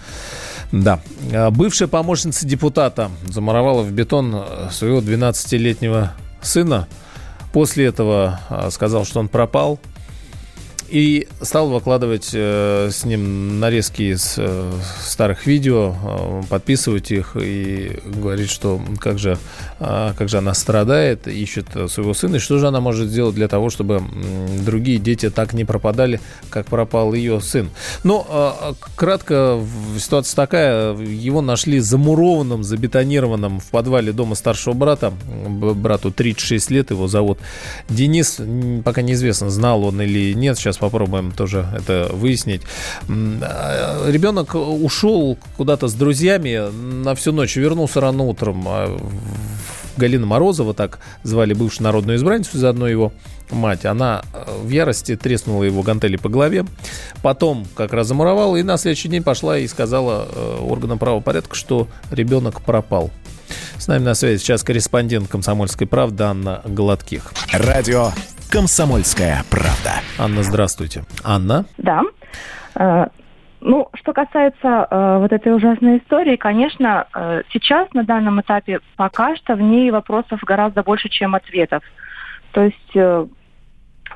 да. 0.72 1.00
А, 1.32 1.50
бывшая 1.50 1.88
помощница 1.88 2.46
депутата 2.46 3.10
замуровала 3.28 3.82
в 3.82 3.92
бетон 3.92 4.34
э, 4.34 4.68
своего 4.70 5.00
12-летнего 5.00 6.12
сына. 6.40 6.88
После 7.52 7.86
этого 7.86 8.40
а, 8.48 8.70
сказал, 8.70 9.04
что 9.04 9.20
он 9.20 9.28
пропал. 9.28 9.80
И 10.90 11.28
стал 11.40 11.70
выкладывать 11.70 12.30
э, 12.32 12.88
с 12.90 13.04
ним 13.04 13.60
нарезки 13.60 14.02
из 14.02 14.34
э, 14.38 14.72
старых 15.00 15.46
видео, 15.46 15.94
э, 16.02 16.42
подписывать 16.48 17.12
их 17.12 17.36
и 17.40 18.00
говорить, 18.04 18.50
что 18.50 18.80
как 18.98 19.20
же, 19.20 19.38
э, 19.78 20.12
как 20.18 20.28
же 20.28 20.38
она 20.38 20.52
страдает, 20.52 21.28
ищет 21.28 21.66
своего 21.86 22.12
сына, 22.12 22.36
и 22.36 22.38
что 22.40 22.58
же 22.58 22.66
она 22.66 22.80
может 22.80 23.08
сделать 23.08 23.36
для 23.36 23.46
того, 23.46 23.70
чтобы 23.70 24.02
другие 24.64 24.98
дети 24.98 25.30
так 25.30 25.52
не 25.52 25.64
пропадали, 25.64 26.20
как 26.48 26.66
пропал 26.66 27.14
ее 27.14 27.40
сын. 27.40 27.70
Но 28.02 28.26
э, 28.28 28.72
кратко, 28.96 29.60
ситуация 29.96 30.34
такая, 30.34 30.96
его 30.96 31.40
нашли 31.40 31.78
замурованным, 31.78 32.64
забетонированным 32.64 33.60
в 33.60 33.66
подвале 33.66 34.12
дома 34.12 34.34
старшего 34.34 34.74
брата, 34.74 35.12
брату 35.46 36.10
36 36.10 36.70
лет, 36.72 36.90
его 36.90 37.06
зовут 37.06 37.38
Денис, 37.88 38.40
пока 38.84 39.02
неизвестно, 39.02 39.50
знал 39.50 39.84
он 39.84 40.02
или 40.02 40.32
нет, 40.32 40.58
сейчас 40.58 40.79
попробуем 40.80 41.32
тоже 41.32 41.66
это 41.76 42.08
выяснить. 42.12 42.62
Ребенок 43.08 44.54
ушел 44.54 45.38
куда-то 45.56 45.88
с 45.88 45.94
друзьями 45.94 46.70
на 46.72 47.14
всю 47.14 47.32
ночь, 47.32 47.56
вернулся 47.56 48.00
рано 48.00 48.24
утром. 48.24 48.64
А 48.66 48.98
Галина 49.96 50.26
Морозова, 50.26 50.74
так 50.74 50.98
звали 51.22 51.54
бывшую 51.54 51.84
народную 51.84 52.16
избранницу, 52.16 52.58
заодно 52.58 52.88
его 52.88 53.12
мать, 53.50 53.84
она 53.84 54.22
э, 54.32 54.44
в 54.62 54.68
ярости 54.70 55.16
треснула 55.16 55.64
его 55.64 55.82
гантели 55.82 56.16
по 56.16 56.28
голове, 56.28 56.64
потом 57.22 57.66
как 57.74 57.92
раз 57.92 58.06
замуровала 58.06 58.56
и 58.56 58.62
на 58.62 58.76
следующий 58.76 59.08
день 59.08 59.22
пошла 59.22 59.58
и 59.58 59.66
сказала 59.66 60.28
э, 60.32 60.58
органам 60.60 60.98
правопорядка, 60.98 61.54
что 61.54 61.88
ребенок 62.10 62.62
пропал. 62.62 63.10
С 63.78 63.88
нами 63.88 64.04
на 64.04 64.14
связи 64.14 64.40
сейчас 64.40 64.62
корреспондент 64.62 65.28
«Комсомольской 65.28 65.86
правды» 65.86 66.24
Анна 66.24 66.62
Гладких. 66.64 67.32
Радио 67.52 68.12
«Комсомольская 68.50 69.44
правда». 69.48 70.02
Анна, 70.18 70.42
здравствуйте. 70.42 71.04
Анна? 71.24 71.66
Да. 71.78 72.02
Э, 72.74 73.06
ну, 73.60 73.88
что 73.94 74.12
касается 74.12 74.88
э, 74.90 75.18
вот 75.18 75.32
этой 75.32 75.54
ужасной 75.54 75.98
истории, 75.98 76.36
конечно, 76.36 77.06
э, 77.14 77.42
сейчас 77.52 77.92
на 77.94 78.02
данном 78.02 78.40
этапе 78.40 78.80
пока 78.96 79.36
что 79.36 79.54
в 79.54 79.60
ней 79.60 79.90
вопросов 79.90 80.40
гораздо 80.42 80.82
больше, 80.82 81.08
чем 81.08 81.34
ответов. 81.36 81.84
То 82.52 82.64
есть 82.64 82.96
э, 82.96 83.26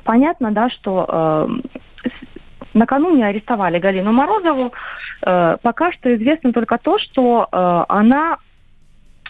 понятно, 0.03 0.51
да, 0.51 0.69
что 0.69 1.05
э, 1.07 2.09
накануне 2.73 3.25
арестовали 3.27 3.79
Галину 3.79 4.11
Морозову. 4.11 4.73
Э, 5.25 5.57
пока 5.61 5.91
что 5.93 6.13
известно 6.13 6.53
только 6.53 6.77
то, 6.77 6.99
что 6.99 7.47
э, 7.49 7.85
она 7.87 8.37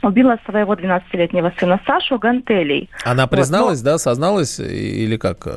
убила 0.06 0.38
своего 0.46 0.74
12-летнего 0.74 1.52
сына 1.60 1.80
Сашу 1.86 2.18
гантелей. 2.18 2.90
Она 3.04 3.28
призналась, 3.28 3.80
вот, 3.80 3.86
но... 3.86 3.92
да, 3.92 3.98
созналась 3.98 4.60
или 4.60 5.18
как? 5.18 5.48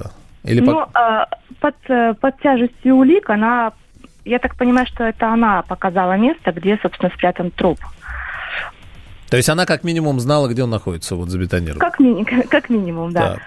Или 0.45 0.61
ну, 0.61 0.87
по... 0.93 1.29
под, 1.61 2.19
под 2.21 2.41
тяжестью 2.41 2.97
улик 2.97 3.29
она, 3.31 3.73
я 4.25 4.39
так 4.39 4.57
понимаю, 4.57 4.87
что 4.87 5.05
это 5.05 5.33
она 5.33 5.63
показала 5.63 6.17
место, 6.17 6.53
где, 6.53 6.79
собственно, 6.83 7.13
спрятан 7.15 7.51
труп. 7.51 7.79
То 9.31 9.37
есть 9.37 9.49
она 9.49 9.67
как 9.67 9.85
минимум 9.85 10.21
знала, 10.21 10.49
где 10.49 10.63
он 10.63 10.71
находится, 10.71 11.15
вот 11.15 11.29
забетонирован? 11.29 11.81
Как, 11.81 12.01
ми- 12.01 12.25
как 12.51 12.71
минимум, 12.71 13.13
да. 13.13 13.35
Так. 13.35 13.43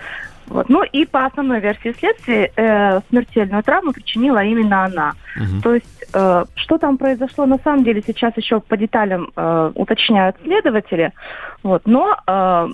Вот. 0.52 0.68
Ну 0.68 0.84
и 0.84 1.06
по 1.06 1.26
основной 1.26 1.62
версии 1.62 1.96
следствия 1.98 2.52
э, 2.56 3.00
смертельную 3.10 3.64
травму 3.64 3.94
причинила 3.94 4.44
именно 4.44 4.84
она. 4.84 5.14
Угу. 5.38 5.62
То 5.64 5.76
есть 5.76 6.06
э, 6.14 6.46
что 6.56 6.78
там 6.78 6.98
произошло 6.98 7.46
на 7.46 7.58
самом 7.60 7.86
деле 7.86 8.04
сейчас 8.06 8.36
еще 8.36 8.60
по 8.60 8.76
деталям 8.76 9.32
э, 9.34 9.72
уточняют 9.76 10.36
следователи. 10.44 11.14
Вот. 11.64 11.84
Но 11.86 12.18
э, 12.28 12.68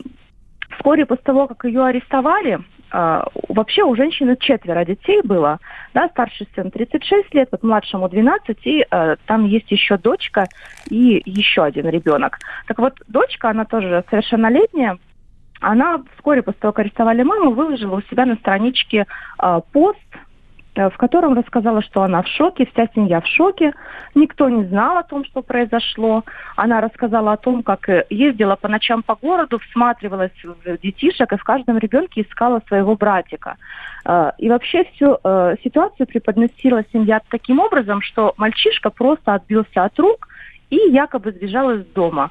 вскоре 0.76 1.06
после 1.06 1.24
того, 1.24 1.48
как 1.48 1.66
ее 1.66 1.86
арестовали, 1.86 2.60
э, 2.92 3.24
вообще 3.50 3.84
у 3.84 3.96
женщины 3.96 4.36
четверо 4.40 4.84
детей 4.84 5.22
было. 5.24 5.60
Да, 5.94 6.10
старший 6.10 6.48
сын 6.56 6.72
36 6.72 7.32
лет, 7.36 7.50
вот 7.52 7.62
младшему 7.62 8.10
12, 8.10 8.58
и 8.64 8.88
э, 8.90 9.16
там 9.28 9.46
есть 9.46 9.70
еще 9.70 10.00
дочка 10.00 10.46
и 10.90 11.22
еще 11.26 11.64
один 11.64 11.88
ребенок. 11.90 12.40
Так 12.66 12.80
вот, 12.80 12.96
дочка, 13.08 13.52
она 13.52 13.66
тоже 13.66 14.04
совершеннолетняя, 14.10 14.98
она 15.60 16.02
вскоре 16.16 16.42
после 16.42 16.60
того, 16.60 16.74
как 16.74 16.86
арестовали 16.86 17.24
маму, 17.24 17.52
выложила 17.52 17.98
у 17.98 18.02
себя 18.04 18.26
на 18.26 18.36
страничке 18.36 19.06
э, 19.42 19.62
пост, 19.72 19.98
в 20.78 20.98
котором 20.98 21.34
рассказала, 21.34 21.82
что 21.82 22.04
она 22.04 22.22
в 22.22 22.28
шоке, 22.28 22.68
вся 22.72 22.88
семья 22.94 23.20
в 23.22 23.26
шоке, 23.26 23.74
никто 24.16 24.48
не 24.48 24.64
знал 24.66 24.98
о 24.98 25.04
том, 25.04 25.26
что 25.26 25.42
произошло. 25.42 26.24
Она 26.56 26.82
рассказала 26.82 27.34
о 27.34 27.38
том, 27.38 27.64
как 27.64 27.90
э, 27.90 28.06
ездила 28.10 28.56
по 28.56 28.68
ночам 28.68 29.02
по 29.04 29.16
городу, 29.16 29.60
всматривалась 29.60 30.32
в 30.44 30.78
детишек 30.78 31.34
и 31.34 31.38
в 31.38 31.44
каждом 31.44 31.78
ребенке 31.78 32.22
искала 32.22 32.62
своего 32.68 32.96
братика. 32.96 33.56
Э, 34.06 34.32
и 34.38 34.50
вообще 34.50 34.84
всю 34.94 35.18
э, 35.24 35.56
ситуацию 35.64 36.06
преподносила 36.08 36.84
семья 36.94 37.22
таким 37.30 37.60
образом, 37.60 38.02
что 38.02 38.34
мальчишка 38.38 38.90
просто 38.90 39.34
отбился 39.34 39.84
от 39.84 39.98
рук 40.00 40.28
и 40.70 40.76
якобы 40.76 41.32
сбежал 41.32 41.72
из 41.72 41.86
дома. 41.88 42.30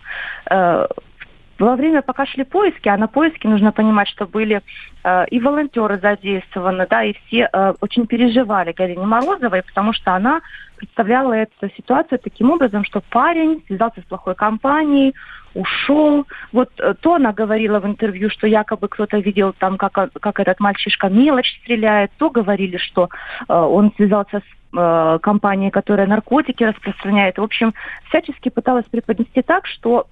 Во 1.58 1.74
время, 1.76 2.02
пока 2.02 2.26
шли 2.26 2.44
поиски, 2.44 2.88
а 2.88 2.96
на 2.96 3.06
поиски 3.08 3.46
нужно 3.46 3.72
понимать, 3.72 4.08
что 4.08 4.26
были 4.26 4.60
э, 5.04 5.24
и 5.28 5.40
волонтеры 5.40 5.98
задействованы, 5.98 6.86
да, 6.88 7.04
и 7.04 7.14
все 7.14 7.48
э, 7.50 7.74
очень 7.80 8.06
переживали 8.06 8.72
Галине 8.72 9.06
Морозовой, 9.06 9.62
потому 9.62 9.94
что 9.94 10.14
она 10.14 10.42
представляла 10.76 11.32
эту 11.32 11.70
ситуацию 11.76 12.18
таким 12.18 12.50
образом, 12.50 12.84
что 12.84 13.00
парень 13.10 13.62
связался 13.66 14.02
с 14.02 14.04
плохой 14.04 14.34
компанией, 14.34 15.14
ушел. 15.54 16.26
Вот 16.52 16.70
э, 16.78 16.94
то 17.00 17.14
она 17.14 17.32
говорила 17.32 17.80
в 17.80 17.86
интервью, 17.86 18.28
что 18.30 18.46
якобы 18.46 18.88
кто-то 18.88 19.18
видел 19.18 19.54
там, 19.58 19.78
как, 19.78 19.92
как 20.12 20.40
этот 20.40 20.60
мальчишка 20.60 21.08
мелочь 21.08 21.58
стреляет, 21.62 22.10
то 22.18 22.30
говорили, 22.30 22.76
что 22.76 23.08
э, 23.48 23.54
он 23.54 23.92
связался 23.96 24.40
с 24.40 24.76
э, 24.78 25.18
компанией, 25.22 25.70
которая 25.70 26.06
наркотики 26.06 26.64
распространяет. 26.64 27.38
В 27.38 27.42
общем, 27.42 27.72
всячески 28.08 28.50
пыталась 28.50 28.84
преподнести 28.90 29.40
так, 29.40 29.66
что 29.66 30.06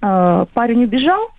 э, 0.00 0.46
парень 0.52 0.84
убежал, 0.84 1.30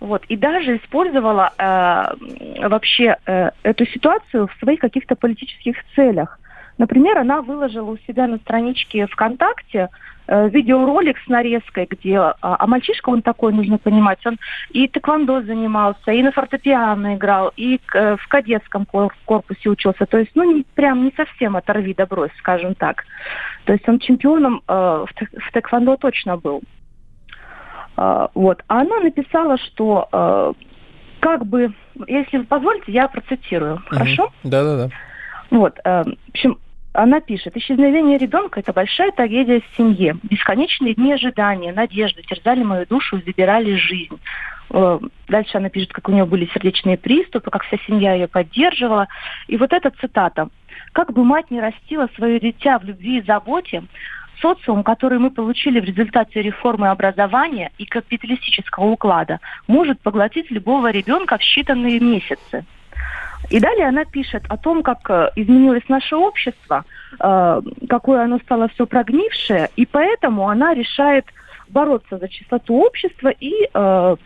вот, 0.00 0.24
и 0.26 0.36
даже 0.36 0.78
использовала 0.78 1.52
э, 1.56 2.68
вообще 2.68 3.16
э, 3.24 3.50
эту 3.62 3.86
ситуацию 3.86 4.48
в 4.48 4.54
своих 4.58 4.80
каких-то 4.80 5.14
политических 5.14 5.76
целях. 5.94 6.40
Например, 6.78 7.18
она 7.18 7.42
выложила 7.42 7.90
у 7.90 7.98
себя 7.98 8.26
на 8.26 8.38
страничке 8.38 9.06
ВКонтакте 9.06 9.88
э, 10.26 10.48
видеоролик 10.48 11.18
с 11.18 11.28
нарезкой, 11.28 11.86
где... 11.88 12.18
А, 12.18 12.34
а 12.40 12.66
мальчишка 12.66 13.10
он 13.10 13.22
такой, 13.22 13.52
нужно 13.52 13.78
понимать, 13.78 14.18
он 14.26 14.38
и 14.70 14.88
тэквондо 14.88 15.42
занимался, 15.42 16.10
и 16.10 16.22
на 16.22 16.32
фортепиано 16.32 17.14
играл, 17.14 17.52
и 17.56 17.78
э, 17.94 18.16
в 18.16 18.26
кадетском 18.26 18.86
корпусе 18.86 19.68
учился. 19.68 20.06
То 20.06 20.18
есть, 20.18 20.32
ну, 20.34 20.42
не, 20.42 20.64
прям 20.74 21.04
не 21.04 21.12
совсем 21.16 21.56
оторви 21.56 21.94
да 21.94 22.06
брось, 22.06 22.32
скажем 22.38 22.74
так. 22.74 23.04
То 23.66 23.72
есть 23.72 23.88
он 23.88 24.00
чемпионом 24.00 24.62
э, 24.66 24.72
в, 24.72 25.10
в 25.10 25.52
тэквондо 25.52 25.96
точно 25.96 26.36
был. 26.36 26.62
А, 27.96 28.30
вот. 28.34 28.62
А 28.68 28.80
она 28.80 29.00
написала, 29.00 29.58
что 29.58 30.08
э, 30.12 30.52
как 31.20 31.46
бы, 31.46 31.72
если 32.06 32.38
вы 32.38 32.44
позволите, 32.44 32.92
я 32.92 33.08
процитирую, 33.08 33.82
хорошо? 33.86 34.32
Да-да-да. 34.44 34.88
Вот, 35.50 35.78
э, 35.84 36.04
в 36.04 36.30
общем, 36.30 36.58
она 36.94 37.20
пишет, 37.20 37.56
исчезновение 37.56 38.18
ребенка– 38.18 38.60
это 38.60 38.72
большая 38.72 39.12
трагедия 39.12 39.60
в 39.60 39.76
семье. 39.76 40.16
Бесконечные 40.22 40.94
дни 40.94 41.12
ожидания, 41.12 41.72
надежды 41.72 42.22
терзали 42.22 42.62
мою 42.62 42.86
душу 42.86 43.18
и 43.18 43.24
забирали 43.24 43.76
жизнь. 43.76 44.18
Э, 44.70 44.98
дальше 45.28 45.58
она 45.58 45.68
пишет, 45.68 45.92
как 45.92 46.08
у 46.08 46.12
нее 46.12 46.24
были 46.24 46.46
сердечные 46.52 46.98
приступы, 46.98 47.50
как 47.50 47.64
вся 47.64 47.78
семья 47.86 48.14
ее 48.14 48.28
поддерживала. 48.28 49.08
И 49.46 49.56
вот 49.56 49.72
эта 49.72 49.90
цитата. 49.90 50.48
«Как 50.92 51.12
бы 51.12 51.24
мать 51.24 51.50
не 51.50 51.60
растила 51.60 52.08
свое 52.16 52.40
дитя 52.40 52.78
в 52.78 52.84
любви 52.84 53.18
и 53.18 53.22
заботе, 53.22 53.84
социум, 54.42 54.82
который 54.82 55.18
мы 55.18 55.30
получили 55.30 55.80
в 55.80 55.84
результате 55.84 56.42
реформы 56.42 56.88
образования 56.88 57.70
и 57.78 57.86
капиталистического 57.86 58.86
уклада, 58.86 59.38
может 59.68 60.00
поглотить 60.00 60.50
любого 60.50 60.90
ребенка 60.90 61.38
в 61.38 61.40
считанные 61.40 62.00
месяцы. 62.00 62.64
И 63.50 63.60
далее 63.60 63.88
она 63.88 64.04
пишет 64.04 64.44
о 64.48 64.56
том, 64.56 64.82
как 64.82 64.98
э, 65.10 65.30
изменилось 65.36 65.88
наше 65.88 66.16
общество, 66.16 66.84
э, 67.18 67.60
какое 67.88 68.24
оно 68.24 68.38
стало 68.38 68.68
все 68.68 68.86
прогнившее, 68.86 69.68
и 69.76 69.84
поэтому 69.84 70.48
она 70.48 70.74
решает 70.74 71.26
бороться 71.68 72.18
за 72.18 72.28
чистоту 72.28 72.76
общества 72.76 73.28
и 73.28 73.52
э, 73.72 74.16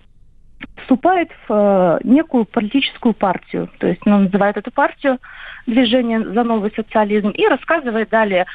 вступает 0.83 1.31
в 1.49 2.01
некую 2.05 2.45
политическую 2.45 3.15
партию. 3.15 3.69
То 3.79 3.87
есть 3.87 4.01
она 4.07 4.19
называет 4.21 4.57
эту 4.57 4.71
партию 4.71 5.19
«Движение 5.67 6.23
за 6.23 6.45
новый 6.45 6.73
социализм» 6.75 7.31
и 7.31 7.47
рассказывает 7.47 8.09
далее 8.11 8.47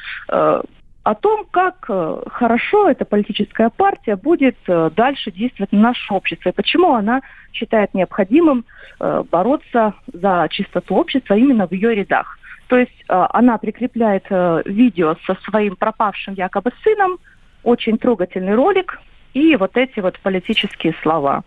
о 1.04 1.16
том, 1.16 1.46
как 1.50 1.90
хорошо 2.32 2.90
эта 2.90 3.06
политическая 3.06 3.70
партия 3.70 4.16
будет 4.16 4.58
дальше 4.68 5.32
действовать 5.32 5.72
на 5.72 5.80
наше 5.80 6.14
общество 6.14 6.50
и 6.50 6.54
почему 6.54 6.94
она 6.94 7.22
считает 7.54 7.94
необходимым 7.94 8.66
э, 9.00 9.24
бороться 9.30 9.94
за 10.12 10.48
чистоту 10.50 10.96
общества 10.96 11.36
именно 11.36 11.68
в 11.68 11.72
ее 11.72 11.96
рядах. 11.96 12.38
То 12.68 12.78
есть 12.78 13.04
э, 13.08 13.26
она 13.32 13.58
прикрепляет 13.58 14.26
э, 14.30 14.62
видео 14.66 15.16
со 15.26 15.36
своим 15.50 15.76
пропавшим 15.76 16.34
якобы 16.36 16.72
сыном, 16.84 17.18
очень 17.64 17.98
трогательный 17.98 18.56
ролик 18.56 19.00
и 19.34 19.56
вот 19.56 19.78
эти 19.78 20.00
вот 20.00 20.20
политические 20.20 20.96
слова. 21.02 21.44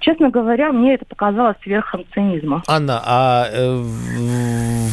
Честно 0.00 0.30
говоря, 0.30 0.72
мне 0.72 0.94
это 0.94 1.04
показалось 1.06 1.56
верхом 1.64 2.04
цинизма. 2.12 2.62
Анна, 2.68 3.02
а 3.04 3.46
э, 3.50 3.82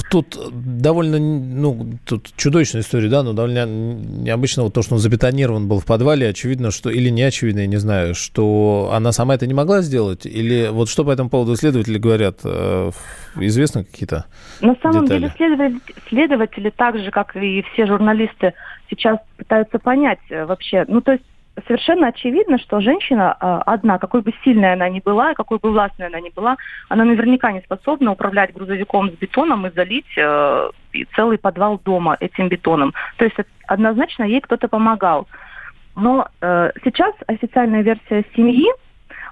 тут 0.09 0.37
довольно, 0.53 1.19
ну, 1.19 1.97
тут 2.05 2.29
чудовищная 2.37 2.81
история, 2.81 3.09
да, 3.09 3.21
но 3.21 3.33
довольно 3.33 3.65
необычно 3.65 4.63
вот 4.63 4.73
то, 4.73 4.81
что 4.81 4.95
он 4.95 4.99
забетонирован 4.99 5.67
был 5.67 5.79
в 5.79 5.85
подвале, 5.85 6.29
очевидно, 6.29 6.71
что, 6.71 6.89
или 6.89 7.09
не 7.09 7.23
очевидно, 7.23 7.59
я 7.59 7.67
не 7.67 7.77
знаю, 7.77 8.15
что 8.15 8.91
она 8.93 9.11
сама 9.11 9.35
это 9.35 9.45
не 9.45 9.53
могла 9.53 9.81
сделать, 9.81 10.25
или 10.25 10.69
вот 10.71 10.89
что 10.89 11.03
по 11.03 11.11
этому 11.11 11.29
поводу 11.29 11.55
следователи 11.57 11.97
говорят, 11.97 12.39
э, 12.45 12.91
известны 13.35 13.83
какие-то 13.83 14.25
На 14.61 14.75
самом 14.81 15.05
детали? 15.05 15.19
деле 15.19 15.33
следователи, 15.35 15.81
следователи 16.07 16.69
так 16.69 16.97
же, 16.97 17.11
как 17.11 17.35
и 17.35 17.63
все 17.73 17.85
журналисты, 17.85 18.53
сейчас 18.89 19.17
пытаются 19.37 19.79
понять 19.79 20.19
э, 20.29 20.45
вообще, 20.45 20.85
ну, 20.87 21.01
то 21.01 21.11
есть 21.11 21.23
совершенно 21.67 22.07
очевидно, 22.07 22.57
что 22.57 22.79
женщина 22.81 23.37
э, 23.39 23.59
одна, 23.65 23.99
какой 23.99 24.21
бы 24.21 24.33
сильная 24.43 24.73
она 24.73 24.89
ни 24.89 24.99
была, 24.99 25.33
какой 25.33 25.59
бы 25.59 25.71
властной 25.71 26.07
она 26.07 26.19
ни 26.19 26.29
была, 26.29 26.57
она 26.89 27.05
наверняка 27.05 27.51
не 27.51 27.61
способна 27.61 28.11
управлять 28.11 28.53
грузовиком 28.53 29.11
с 29.11 29.13
бетоном 29.13 29.67
и 29.67 29.71
залить 29.71 30.17
э, 30.17 30.69
целый 31.15 31.37
подвал 31.37 31.79
дома 31.83 32.17
этим 32.19 32.49
бетоном. 32.49 32.93
То 33.17 33.25
есть 33.25 33.37
однозначно 33.67 34.23
ей 34.23 34.41
кто-то 34.41 34.67
помогал. 34.67 35.27
Но 35.95 36.27
э, 36.41 36.71
сейчас 36.83 37.13
официальная 37.27 37.81
версия 37.81 38.25
семьи 38.35 38.67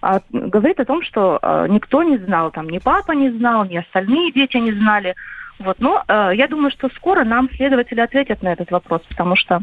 э, 0.03 0.19
говорит 0.29 0.79
о 0.79 0.85
том, 0.85 1.01
что 1.01 1.39
э, 1.41 1.67
никто 1.69 2.03
не 2.03 2.17
знал, 2.17 2.51
там 2.51 2.69
ни 2.69 2.77
папа 2.77 3.13
не 3.13 3.31
знал, 3.31 3.65
ни 3.65 3.77
остальные 3.77 4.31
дети 4.31 4.57
не 4.57 4.71
знали. 4.73 5.15
Вот. 5.59 5.77
Но 5.79 6.03
э, 6.07 6.31
я 6.35 6.47
думаю, 6.47 6.71
что 6.71 6.89
скоро 6.95 7.23
нам 7.23 7.49
следователи 7.51 7.99
ответят 7.99 8.43
на 8.43 8.53
этот 8.53 8.69
вопрос, 8.71 9.01
потому 9.09 9.35
что 9.35 9.61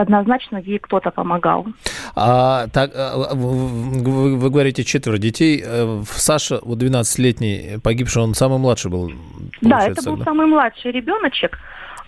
однозначно 0.00 0.58
ей 0.58 0.78
кто-то 0.78 1.10
помогал. 1.10 1.66
А, 2.14 2.66
так, 2.68 2.90
а, 2.94 3.34
вы, 3.34 4.36
вы 4.36 4.50
говорите 4.50 4.84
четверо 4.84 5.18
детей. 5.18 5.62
Э, 5.64 6.02
Саша, 6.06 6.60
вот 6.62 6.82
12-летний, 6.82 7.78
погибший, 7.82 8.22
он 8.22 8.34
самый 8.34 8.58
младший 8.58 8.90
был? 8.90 9.12
Да, 9.60 9.86
это 9.86 10.02
был 10.02 10.16
да? 10.16 10.24
самый 10.24 10.46
младший 10.46 10.92
ребеночек. 10.92 11.58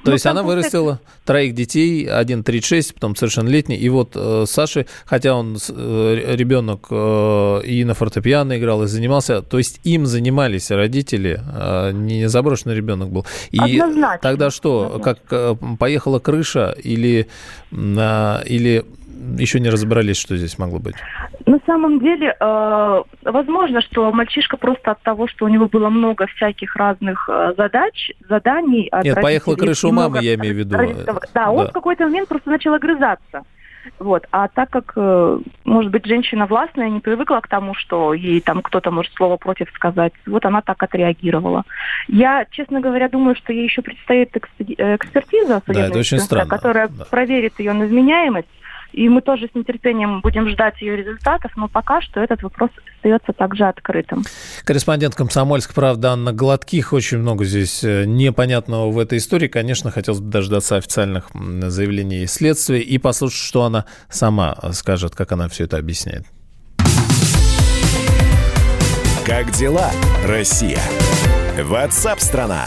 То 0.03 0.11
ну, 0.11 0.13
есть 0.15 0.25
она 0.25 0.43
вырастила 0.43 0.99
троих 1.27 1.55
детей, 1.55 2.07
один 2.07 2.43
36, 2.43 2.95
потом 2.95 3.15
совершеннолетний. 3.17 3.77
И 3.77 3.89
вот 3.91 4.13
э, 4.15 4.45
Саши, 4.47 4.87
хотя 5.05 5.35
он 5.35 5.59
э, 5.69 6.35
ребенок 6.37 6.87
э, 6.91 7.61
и 7.65 7.85
на 7.85 7.93
фортепиано 7.93 8.59
играл, 8.59 8.83
и 8.85 8.87
занимался, 8.87 9.43
то 9.43 9.59
есть 9.59 9.81
им 9.85 10.07
занимались 10.07 10.71
родители, 10.71 11.41
э, 11.53 11.93
не 11.93 12.29
заброшенный 12.31 12.75
ребенок 12.75 13.11
был. 13.11 13.27
И 13.51 13.59
Однозначно. 13.59 14.19
тогда 14.23 14.51
что, 14.51 14.87
Однозначно. 14.95 15.15
как 15.15 15.33
э, 15.33 15.77
поехала 15.79 16.19
крыша 16.19 16.75
или, 16.83 17.29
э, 17.71 18.43
или 18.47 18.87
еще 19.39 19.61
не 19.61 19.69
разобрались, 19.69 20.19
что 20.19 20.37
здесь 20.37 20.59
могло 20.59 20.79
быть? 20.79 20.95
На 21.47 21.59
самом 21.67 22.01
деле, 22.01 22.35
э, 22.39 23.03
возможно, 23.23 23.81
что 23.81 24.11
мальчишка 24.13 24.57
просто 24.57 24.93
от 24.93 25.03
того, 25.03 25.29
что 25.29 25.45
у 25.45 25.49
него 25.49 25.67
было 25.67 25.89
много 25.89 26.27
всяких 26.27 26.77
разных 26.77 27.29
э, 27.29 27.55
задач, 27.57 28.13
заданий... 28.29 28.91
Нет, 29.03 29.21
поехала 29.21 29.57
крыша 29.57 29.89
у 29.89 29.93
мамы, 29.93 30.19
я 30.23 30.35
имею 30.35 30.55
в 30.55 30.59
виду. 30.59 30.77
Да, 30.77 31.21
да, 31.35 31.51
он 31.51 31.69
в 31.69 31.73
какой-то 31.73 32.05
момент 32.05 32.29
просто 32.29 32.51
начал 32.51 32.75
огрызаться. 32.75 33.45
Вот. 33.99 34.27
А 34.31 34.49
так 34.49 34.71
как, 34.71 34.93
э, 34.97 35.39
может 35.65 35.91
быть, 35.91 36.07
женщина 36.07 36.47
властная 36.47 36.89
не 36.89 37.01
привыкла 37.01 37.41
к 37.41 37.49
тому, 37.49 37.75
что 37.75 38.15
ей 38.15 38.41
там 38.41 38.63
кто-то 38.63 38.91
может 38.91 39.13
слово 39.15 39.37
против 39.37 39.71
сказать, 39.75 40.13
вот 40.27 40.45
она 40.45 40.61
так 40.61 40.83
отреагировала. 40.83 41.65
Я, 42.09 42.47
честно 42.51 42.81
говоря, 42.81 43.09
думаю, 43.09 43.37
что 43.37 43.53
ей 43.53 43.65
еще 43.65 43.83
предстоит 43.83 44.37
э, 44.37 44.97
экспертиза, 44.97 45.63
да, 45.67 45.87
это 45.87 45.99
очень 45.99 46.19
странно. 46.19 46.49
которая 46.49 46.89
да. 46.89 47.05
проверит 47.05 47.59
ее 47.59 47.73
на 47.73 47.87
вменяемость 47.87 48.49
и 48.93 49.09
мы 49.09 49.21
тоже 49.23 49.49
с 49.53 49.55
нетерпением 49.55 50.21
будем 50.21 50.49
ждать 50.49 50.81
ее 50.81 50.97
результатов, 50.97 51.53
но 51.57 51.69
пока 51.69 52.01
что 52.01 52.21
этот 52.21 52.43
вопрос 52.43 52.71
остается 52.97 53.33
также 53.33 53.65
открытым. 53.65 54.25
Корреспондент 54.65 55.15
«Комсомольск», 55.15 55.75
правда, 55.75 56.13
Анна 56.13 56.33
Гладких. 56.33 56.93
Очень 56.93 57.19
много 57.19 57.45
здесь 57.45 57.83
э, 57.85 58.05
непонятного 58.05 58.91
в 58.91 58.99
этой 58.99 59.19
истории. 59.19 59.49
Конечно, 59.49 59.91
хотелось 59.91 60.21
бы 60.21 60.31
дождаться 60.31 60.77
официальных 60.77 61.31
заявлений 61.35 62.27
следствия 62.27 62.81
и 62.81 62.99
послушать, 62.99 63.41
что 63.41 63.65
она 63.65 63.87
сама 64.09 64.57
скажет, 64.73 65.15
как 65.15 65.33
она 65.33 65.49
все 65.49 65.65
это 65.65 65.79
объясняет. 65.79 66.27
Как 69.27 69.51
дела, 69.53 69.91
Россия? 70.27 70.81
Ватсап-страна! 71.63 72.67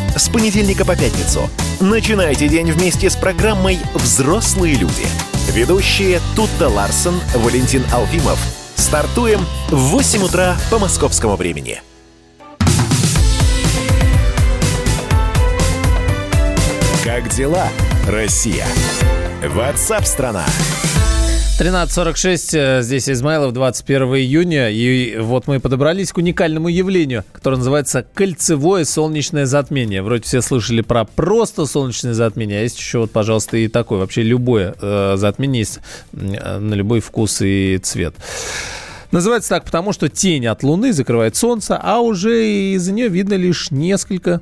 с 0.15 0.29
понедельника 0.29 0.85
по 0.85 0.95
пятницу. 0.95 1.49
Начинайте 1.79 2.47
день 2.47 2.71
вместе 2.71 3.09
с 3.09 3.15
программой 3.15 3.79
«Взрослые 3.93 4.75
люди». 4.75 5.05
Ведущие 5.49 6.19
Тутта 6.35 6.69
Ларсон, 6.69 7.19
Валентин 7.35 7.83
Алфимов. 7.93 8.39
Стартуем 8.75 9.45
в 9.69 9.77
8 9.77 10.23
утра 10.23 10.57
по 10.69 10.79
московскому 10.79 11.35
времени. 11.35 11.81
Как 17.03 17.29
дела, 17.29 17.67
Россия? 18.07 18.67
Ватсап-страна! 19.43 20.45
страна 20.45 20.90
13.46, 21.61 22.57
э, 22.57 22.81
здесь 22.81 23.07
Измайлов, 23.07 23.53
21 23.53 24.15
июня, 24.15 24.71
и 24.71 25.19
вот 25.19 25.45
мы 25.45 25.59
подобрались 25.59 26.11
к 26.11 26.17
уникальному 26.17 26.69
явлению, 26.69 27.23
которое 27.31 27.57
называется 27.57 28.03
кольцевое 28.15 28.83
солнечное 28.83 29.45
затмение. 29.45 30.01
Вроде 30.01 30.23
все 30.23 30.41
слышали 30.41 30.81
про 30.81 31.05
просто 31.05 31.67
солнечное 31.67 32.15
затмение, 32.15 32.57
а 32.57 32.63
есть 32.63 32.79
еще 32.79 32.97
вот, 32.97 33.11
пожалуйста, 33.11 33.57
и 33.57 33.67
такое, 33.67 33.99
вообще 33.99 34.23
любое 34.23 34.73
э, 34.81 35.13
затмение 35.17 35.59
есть 35.59 35.81
э, 36.13 36.57
на 36.57 36.73
любой 36.73 36.99
вкус 36.99 37.43
и 37.43 37.77
цвет. 37.77 38.15
Называется 39.11 39.49
так, 39.49 39.63
потому 39.63 39.93
что 39.93 40.09
тень 40.09 40.47
от 40.47 40.63
Луны 40.63 40.93
закрывает 40.93 41.35
Солнце, 41.35 41.79
а 41.79 41.99
уже 41.99 42.73
из-за 42.73 42.91
нее 42.91 43.07
видно 43.07 43.35
лишь 43.35 43.69
несколько 43.69 44.41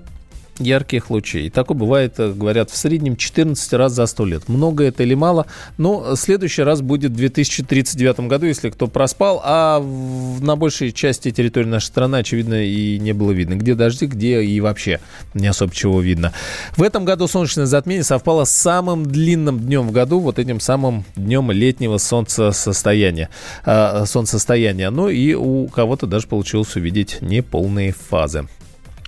ярких 0.60 1.10
лучей. 1.10 1.48
И 1.48 1.50
такое 1.50 1.78
бывает, 1.78 2.20
э, 2.20 2.32
говорят, 2.32 2.70
в 2.70 2.78
среднем 2.78 3.16
14 3.16 3.74
раз 3.74 3.94
за 3.94 4.06
100 4.06 4.26
лет. 4.26 4.50
Много 4.50 4.84
это 4.84 5.04
или 5.04 5.14
мало? 5.14 5.46
Но 5.78 6.16
следующий 6.16 6.64
раз 6.64 6.82
будет 6.82 7.12
в 7.12 7.16
2039 7.16 8.28
году, 8.28 8.46
если 8.46 8.70
кто 8.70 8.88
проспал, 8.88 9.42
а 9.44 9.80
на 9.80 10.56
большей 10.56 10.92
части 10.92 11.32
территории 11.32 11.68
нашей 11.68 11.88
страны, 11.88 12.18
очевидно, 12.18 12.64
и 12.64 13.00
не 13.00 13.14
было 13.14 13.32
видно. 13.32 13.56
Где 13.56 13.76
дожди, 13.76 14.06
где 14.06 14.44
и 14.44 14.60
вообще 14.60 15.00
не 15.34 15.48
особо 15.48 15.74
чего 15.74 16.02
видно. 16.02 16.34
В 16.76 16.84
этом 16.84 17.06
году 17.06 17.28
солнечное 17.28 17.66
затмение 17.66 18.04
совпало 18.04 18.44
с 18.44 18.52
самым 18.52 19.06
длинным 19.06 19.60
днем 19.60 19.88
в 19.88 19.92
году, 19.92 20.20
вот 20.20 20.40
этим 20.40 20.60
самым 20.60 21.06
днем 21.16 21.52
летнего 21.52 21.98
солнцестояния. 21.98 23.30
Э, 23.66 24.06
солнцестояния. 24.06 24.90
Ну 24.90 25.10
и 25.10 25.34
у 25.34 25.68
кого-то 25.68 26.08
даже 26.08 26.28
получилось 26.28 26.76
увидеть 26.76 27.22
неполные 27.22 27.94
фазы. 27.94 28.48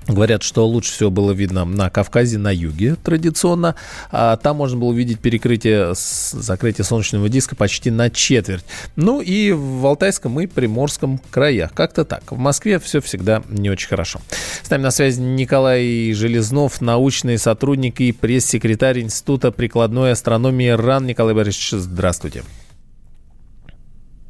Говорят, 0.07 0.41
что 0.41 0.67
лучше 0.67 0.91
всего 0.93 1.11
было 1.11 1.31
видно 1.31 1.63
на 1.63 1.89
Кавказе, 1.89 2.39
на 2.39 2.51
юге 2.51 2.95
традиционно. 2.95 3.75
А 4.11 4.35
там 4.35 4.57
можно 4.57 4.79
было 4.79 4.89
увидеть 4.89 5.19
перекрытие, 5.19 5.93
закрытие 5.93 6.83
солнечного 6.83 7.29
диска 7.29 7.55
почти 7.55 7.91
на 7.91 8.09
четверть. 8.09 8.65
Ну 8.95 9.21
и 9.21 9.51
в 9.51 9.85
Алтайском 9.85 10.39
и 10.41 10.47
Приморском 10.47 11.21
краях. 11.29 11.73
Как-то 11.73 12.03
так. 12.03 12.31
В 12.31 12.37
Москве 12.37 12.79
все 12.79 12.99
всегда 12.99 13.43
не 13.47 13.69
очень 13.69 13.87
хорошо. 13.87 14.21
С 14.63 14.69
нами 14.71 14.81
на 14.81 14.91
связи 14.91 15.21
Николай 15.21 16.11
Железнов, 16.13 16.81
научный 16.81 17.37
сотрудник 17.37 18.01
и 18.01 18.11
пресс-секретарь 18.11 19.01
Института 19.01 19.51
прикладной 19.51 20.13
астрономии 20.13 20.69
РАН. 20.69 21.05
Николай 21.05 21.35
Борисович, 21.35 21.71
здравствуйте. 21.73 22.43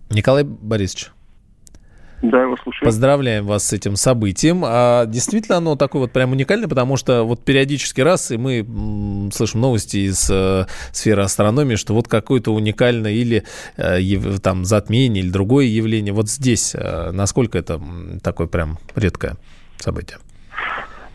Николай 0.10 0.44
Борисович. 0.44 1.12
Да, 2.22 2.44
его 2.44 2.56
слушаю. 2.58 2.86
Поздравляем 2.86 3.46
вас 3.46 3.68
с 3.68 3.74
этим 3.74 3.96
событием. 3.96 4.64
А 4.64 5.06
действительно 5.06 5.58
оно 5.58 5.76
такое 5.76 6.04
вот 6.04 6.12
прям 6.12 6.32
уникальное, 6.32 6.68
потому 6.68 6.96
что 6.96 7.24
вот 7.24 7.44
периодически 7.44 8.02
раз, 8.02 8.32
и 8.32 8.38
мы 8.38 9.32
слышим 9.32 9.62
новости 9.62 9.98
из 9.98 10.30
э, 10.30 10.66
сферы 10.92 11.24
астрономии, 11.24 11.76
что 11.76 11.94
вот 11.94 12.08
какое-то 12.08 12.54
уникальное 12.54 13.12
или 13.12 13.44
э, 13.78 14.00
там 14.42 14.66
затмение, 14.66 15.24
или 15.24 15.32
другое 15.32 15.66
явление. 15.66 16.14
Вот 16.14 16.30
здесь 16.30 16.76
э, 16.76 17.12
насколько 17.12 17.58
это 17.58 17.82
такое 18.24 18.46
прям 18.46 18.78
редкое 18.96 19.38
событие? 19.78 20.20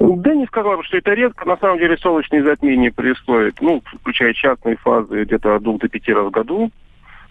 Да 0.01 0.35
не 0.35 0.45
сказал 0.47 0.77
бы, 0.77 0.85
что 0.85 0.97
это 0.97 1.15
редко. 1.15 1.47
На 1.47 1.57
самом 1.57 1.79
деле 1.79 1.97
солнечные 1.99 2.43
затмения 2.43 2.91
происходят, 2.91 3.55
ну, 3.61 3.81
включая 4.01 4.35
частные 4.35 4.77
фазы, 4.77 5.23
где-то 5.23 5.55
от 5.55 5.63
двух 5.63 5.81
до 5.81 5.89
пяти 5.89 6.13
раз 6.13 6.27
в 6.27 6.31
году 6.31 6.71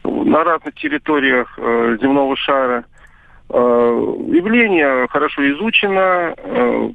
на 0.03 0.43
разных 0.43 0.75
территориях 0.75 1.59
э, 1.59 1.97
земного 2.01 2.37
шара– 2.37 2.85
явление 3.49 5.07
хорошо 5.09 5.47
изучено, 5.51 6.33
э, 6.37 6.89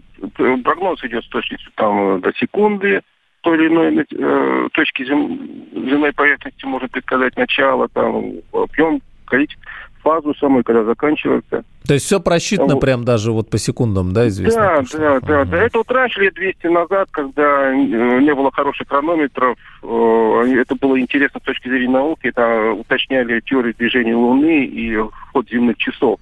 прогноз 0.65 1.03
идет 1.05 1.25
с 1.25 1.29
точностью 1.29 1.71
там, 1.77 2.21
до 2.21 2.33
секунды 2.35 3.03
той 3.43 3.57
или 3.57 3.69
иной 3.69 4.07
э, 4.11 4.69
точки 4.73 5.05
зем, 5.05 5.39
земной 5.73 6.13
поверхности 6.13 6.65
можно 6.65 6.89
предсказать 6.89 7.37
начало, 7.37 7.89
там, 7.89 8.35
объем, 8.53 9.01
количество, 9.25 9.65
фазу 10.03 10.35
самой, 10.35 10.63
когда 10.63 10.85
заканчивается. 10.85 11.63
То 11.87 11.95
есть 11.95 12.07
все 12.07 12.21
просчитано 12.21 12.75
вот. 12.75 12.81
прям 12.81 13.05
даже 13.05 13.33
вот 13.33 13.51
по 13.51 13.59
секундам, 13.59 14.13
да, 14.13 14.29
известно? 14.29 14.85
Да, 14.93 14.99
да, 14.99 15.21
да, 15.21 15.45
да. 15.45 15.63
Это 15.63 15.79
вот 15.79 15.91
раньше, 15.91 16.21
лет 16.21 16.35
200 16.35 16.67
назад, 16.67 17.09
когда 17.11 17.75
не 17.75 18.35
было 18.35 18.51
хороших 18.51 18.89
хронометров, 18.89 19.59
это 19.83 20.75
было 20.81 21.01
интересно 21.01 21.41
с 21.41 21.45
точки 21.45 21.69
зрения 21.69 21.93
науки, 21.93 22.29
это 22.29 22.73
уточняли 22.73 23.41
теорию 23.41 23.75
движения 23.75 24.15
Луны 24.15 24.65
и 24.65 24.97
ход 25.33 25.49
земных 25.49 25.77
часов. 25.79 26.19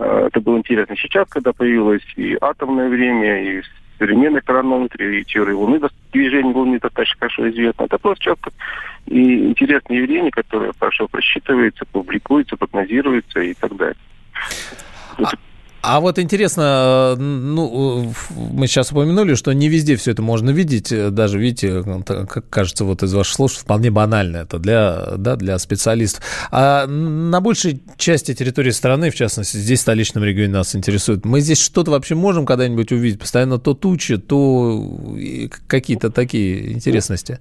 Э, 0.00 0.28
это 0.28 0.40
было 0.40 0.56
интересно. 0.56 0.96
Сейчас, 0.96 1.28
когда 1.28 1.52
появилось 1.52 2.02
и 2.16 2.36
атомное 2.40 2.88
время, 2.88 3.58
и 3.58 3.62
современные 3.98 4.40
хронометры, 4.40 5.20
и 5.20 5.24
теория 5.24 5.52
Луны, 5.52 5.78
движение 6.12 6.54
Луны 6.54 6.80
достаточно 6.80 7.18
хорошо 7.20 7.50
известно. 7.50 7.84
Это 7.84 7.98
просто 7.98 8.24
часто 8.24 8.50
и 9.06 9.50
интересные 9.50 10.00
явления, 10.00 10.30
которые 10.30 10.72
хорошо 10.78 11.06
просчитываются, 11.06 11.84
публикуются, 11.92 12.56
прогнозируются 12.56 13.40
и 13.40 13.52
так 13.54 13.76
далее. 13.76 13.96
А, 15.82 16.00
вот 16.00 16.18
интересно, 16.18 17.16
ну, 17.16 18.12
мы 18.36 18.66
сейчас 18.66 18.92
упомянули, 18.92 19.34
что 19.34 19.52
не 19.52 19.68
везде 19.68 19.96
все 19.96 20.10
это 20.10 20.20
можно 20.20 20.50
видеть, 20.50 20.92
даже, 21.14 21.38
видите, 21.38 21.82
как 22.04 22.48
кажется, 22.50 22.84
вот 22.84 23.02
из 23.02 23.14
ваших 23.14 23.34
слов, 23.34 23.52
вполне 23.52 23.90
банально 23.90 24.38
это 24.38 24.58
для, 24.58 25.14
да, 25.16 25.36
для 25.36 25.58
специалистов. 25.58 26.22
А 26.50 26.86
на 26.86 27.40
большей 27.40 27.80
части 27.96 28.34
территории 28.34 28.70
страны, 28.70 29.10
в 29.10 29.14
частности, 29.14 29.56
здесь, 29.56 29.78
в 29.78 29.82
столичном 29.82 30.22
регионе 30.22 30.52
нас 30.52 30.76
интересует, 30.76 31.24
мы 31.24 31.40
здесь 31.40 31.62
что-то 31.62 31.92
вообще 31.92 32.14
можем 32.14 32.44
когда-нибудь 32.44 32.92
увидеть? 32.92 33.18
Постоянно 33.18 33.58
то 33.58 33.72
тучи, 33.72 34.18
то 34.18 35.16
какие-то 35.66 36.10
такие 36.10 36.72
интересности. 36.72 37.38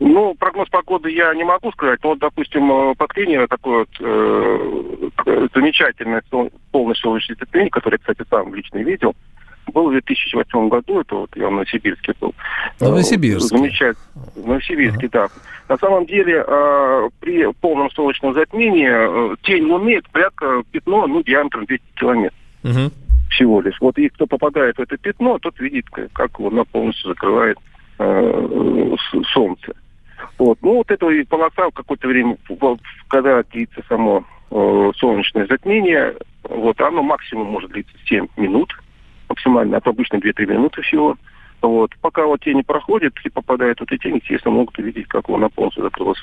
Ну, 0.00 0.34
прогноз 0.34 0.68
погоды 0.68 1.10
я 1.10 1.34
не 1.34 1.44
могу 1.44 1.72
сказать. 1.72 1.98
Но, 2.02 2.10
вот, 2.10 2.18
допустим, 2.20 2.70
э, 2.70 2.94
под 2.94 3.12
Клинино 3.12 3.48
такое 3.48 3.80
вот 3.80 3.88
э, 4.00 5.48
замечательное 5.54 6.22
полное 6.70 6.94
солнечное 6.94 7.36
затмение, 7.38 7.70
которое, 7.70 7.98
кстати, 7.98 8.22
сам 8.30 8.54
лично 8.54 8.78
видел, 8.78 9.14
был 9.72 9.88
в 9.88 9.92
2008 9.92 10.68
году, 10.68 11.00
это 11.00 11.14
вот 11.14 11.36
я 11.36 11.48
в 11.48 11.52
Новосибирске 11.52 12.14
был. 12.20 12.34
Новосибирске. 12.80 13.56
Замечательно. 13.56 14.06
В 14.34 14.46
Новосибирске, 14.46 15.08
ага. 15.12 15.28
да. 15.68 15.74
На 15.74 15.78
самом 15.78 16.06
деле, 16.06 16.44
э, 16.46 17.08
при 17.20 17.52
полном 17.60 17.90
солнечном 17.90 18.34
затмении 18.34 18.88
э, 18.88 19.36
тень 19.42 19.64
Луны 19.64 19.96
это 19.96 20.08
порядка 20.10 20.62
пятно, 20.70 21.06
ну, 21.06 21.22
диаметром 21.22 21.66
200 21.66 21.84
километров. 21.96 22.38
Угу. 22.64 22.90
Всего 23.30 23.60
лишь. 23.60 23.78
Вот 23.80 23.98
и 23.98 24.08
кто 24.08 24.26
попадает 24.26 24.78
в 24.78 24.80
это 24.80 24.96
пятно, 24.96 25.38
тот 25.38 25.58
видит, 25.60 25.86
как 26.12 26.38
Луна 26.38 26.64
полностью 26.64 27.10
закрывает 27.10 27.58
э, 27.98 28.96
Солнце. 29.32 29.74
Вот. 30.38 30.58
Ну, 30.62 30.76
вот 30.76 30.90
эта 30.90 31.06
полоса 31.28 31.68
в 31.68 31.74
какое-то 31.74 32.08
время, 32.08 32.36
когда 33.08 33.42
длится 33.42 33.82
само 33.88 34.24
э, 34.50 34.90
солнечное 34.96 35.46
затмение, 35.46 36.14
вот, 36.44 36.80
оно 36.80 37.02
максимум 37.02 37.48
может 37.48 37.70
длиться 37.70 37.92
7 38.06 38.26
минут, 38.36 38.72
максимально, 39.28 39.78
а 39.78 39.88
обычно 39.88 40.16
2-3 40.16 40.46
минуты 40.46 40.82
всего. 40.82 41.16
Вот. 41.62 41.90
Пока 42.00 42.24
вот 42.24 42.40
тени 42.40 42.62
проходят 42.62 43.14
и 43.24 43.30
попадают 43.30 43.80
в 43.80 43.82
эти 43.82 43.98
тени, 43.98 44.20
естественно, 44.22 44.54
могут 44.54 44.78
увидеть, 44.78 45.08
как 45.08 45.28
луна 45.28 45.48
полностью 45.48 45.82
закрылась. 45.82 46.18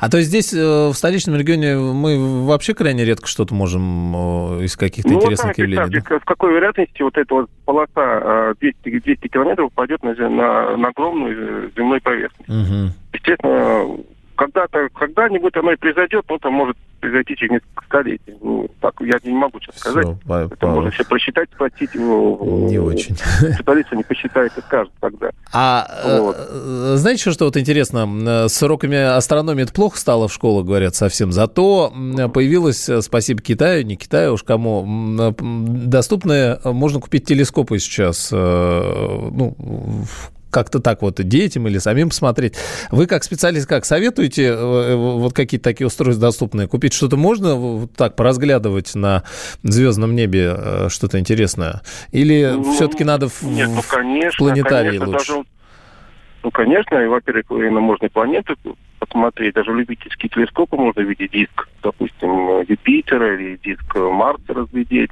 А 0.00 0.08
то 0.08 0.18
есть 0.18 0.28
здесь, 0.28 0.54
э, 0.54 0.88
в 0.88 0.94
столичном 0.94 1.36
регионе, 1.36 1.76
мы 1.76 2.46
вообще 2.46 2.74
крайне 2.74 3.04
редко 3.04 3.26
что-то 3.26 3.54
можем 3.54 4.60
э, 4.60 4.64
из 4.64 4.76
каких-то 4.76 5.10
ну, 5.10 5.16
интересных 5.16 5.58
явлений? 5.58 6.02
Да? 6.08 6.18
В 6.18 6.24
какой 6.24 6.54
вероятности 6.54 7.02
вот 7.02 7.16
эта 7.16 7.34
вот 7.34 7.50
полоса 7.64 8.54
200, 8.60 8.76
э, 8.84 9.00
200 9.00 9.28
километров 9.28 9.72
пойдет 9.72 10.02
на, 10.02 10.14
на, 10.14 10.76
на 10.76 10.88
огромную 10.88 11.72
земную 11.76 12.00
поверхность? 12.00 12.48
Угу. 12.48 12.92
Естественно, 13.12 13.98
когда-то, 14.36 14.88
когда-нибудь 14.94 15.56
оно 15.56 15.72
и 15.72 15.76
произойдет, 15.76 16.24
но 16.28 16.36
это 16.36 16.50
может 16.50 16.76
произойти 17.00 17.36
через 17.36 17.52
несколько 17.52 17.84
столетий. 17.84 18.34
Ну, 18.40 18.68
так, 18.80 18.94
я 19.00 19.18
не 19.22 19.32
могу 19.32 19.60
сейчас 19.60 19.78
сказать. 19.78 20.06
Все, 20.24 20.34
это 20.38 20.56
по... 20.56 20.66
можно 20.68 20.90
все 20.90 21.04
просчитать, 21.04 21.48
сплотить 21.52 21.94
его. 21.94 22.66
Не 22.68 22.78
очень. 22.78 23.16
Специалисты 23.54 23.96
не 23.96 24.02
посчитает 24.02 24.52
и 24.56 24.60
скажет 24.60 24.92
тогда. 25.00 25.30
А 25.52 25.86
вот. 26.18 26.36
Э, 26.38 26.94
знаете, 26.96 27.30
что 27.30 27.44
вот 27.44 27.56
интересно? 27.56 28.48
С 28.48 28.62
уроками 28.62 28.96
астрономии 28.96 29.64
это 29.64 29.72
плохо 29.72 29.98
стало 29.98 30.28
в 30.28 30.32
школах, 30.32 30.66
говорят, 30.66 30.94
совсем. 30.94 31.32
Зато 31.32 31.92
появилось, 32.32 32.88
э, 32.88 33.02
спасибо 33.02 33.40
Китаю, 33.42 33.84
не 33.84 33.96
Китаю 33.96 34.34
уж 34.34 34.42
кому, 34.42 34.86
э, 35.18 35.32
доступные, 35.38 36.58
можно 36.64 37.00
купить 37.00 37.26
телескопы 37.26 37.78
сейчас, 37.78 38.30
ну, 38.32 39.54
как-то 40.50 40.80
так 40.80 41.02
вот 41.02 41.16
детям 41.16 41.66
или 41.68 41.78
самим 41.78 42.08
посмотреть. 42.08 42.54
Вы 42.90 43.06
как 43.06 43.24
специалист 43.24 43.68
как 43.68 43.84
советуете 43.84 44.44
э, 44.44 44.54
э, 44.54 44.94
вот 44.94 45.32
какие-то 45.32 45.64
такие 45.64 45.86
устройства 45.86 46.28
доступные? 46.28 46.68
Купить 46.68 46.92
что-то 46.92 47.16
можно 47.16 47.54
вот 47.54 47.92
так 47.92 48.16
поразглядывать 48.16 48.94
на 48.94 49.24
звездном 49.62 50.14
небе 50.14 50.54
э, 50.56 50.88
что-то 50.88 51.18
интересное? 51.18 51.82
Или 52.12 52.52
ну, 52.54 52.72
все-таки 52.74 53.04
надо 53.04 53.28
в, 53.28 53.42
нет, 53.42 53.68
ну, 53.74 53.82
конечно, 53.86 54.38
планетарии 54.38 54.98
конечно, 54.98 55.06
лучше? 55.06 55.32
Даже, 55.32 55.44
ну, 56.42 56.50
конечно, 56.50 56.96
и, 56.96 57.06
во-первых, 57.06 57.44
и 57.50 57.70
на 57.70 57.80
можно 57.80 58.08
планеты 58.08 58.54
посмотреть. 58.98 59.54
Даже 59.54 59.72
любительские 59.72 60.30
телескопы 60.30 60.76
можно 60.76 61.00
видеть 61.00 61.32
диск, 61.32 61.68
допустим, 61.82 62.60
Юпитера 62.68 63.34
или 63.34 63.56
диск 63.56 63.94
Марса 63.96 64.54
разглядеть. 64.54 65.10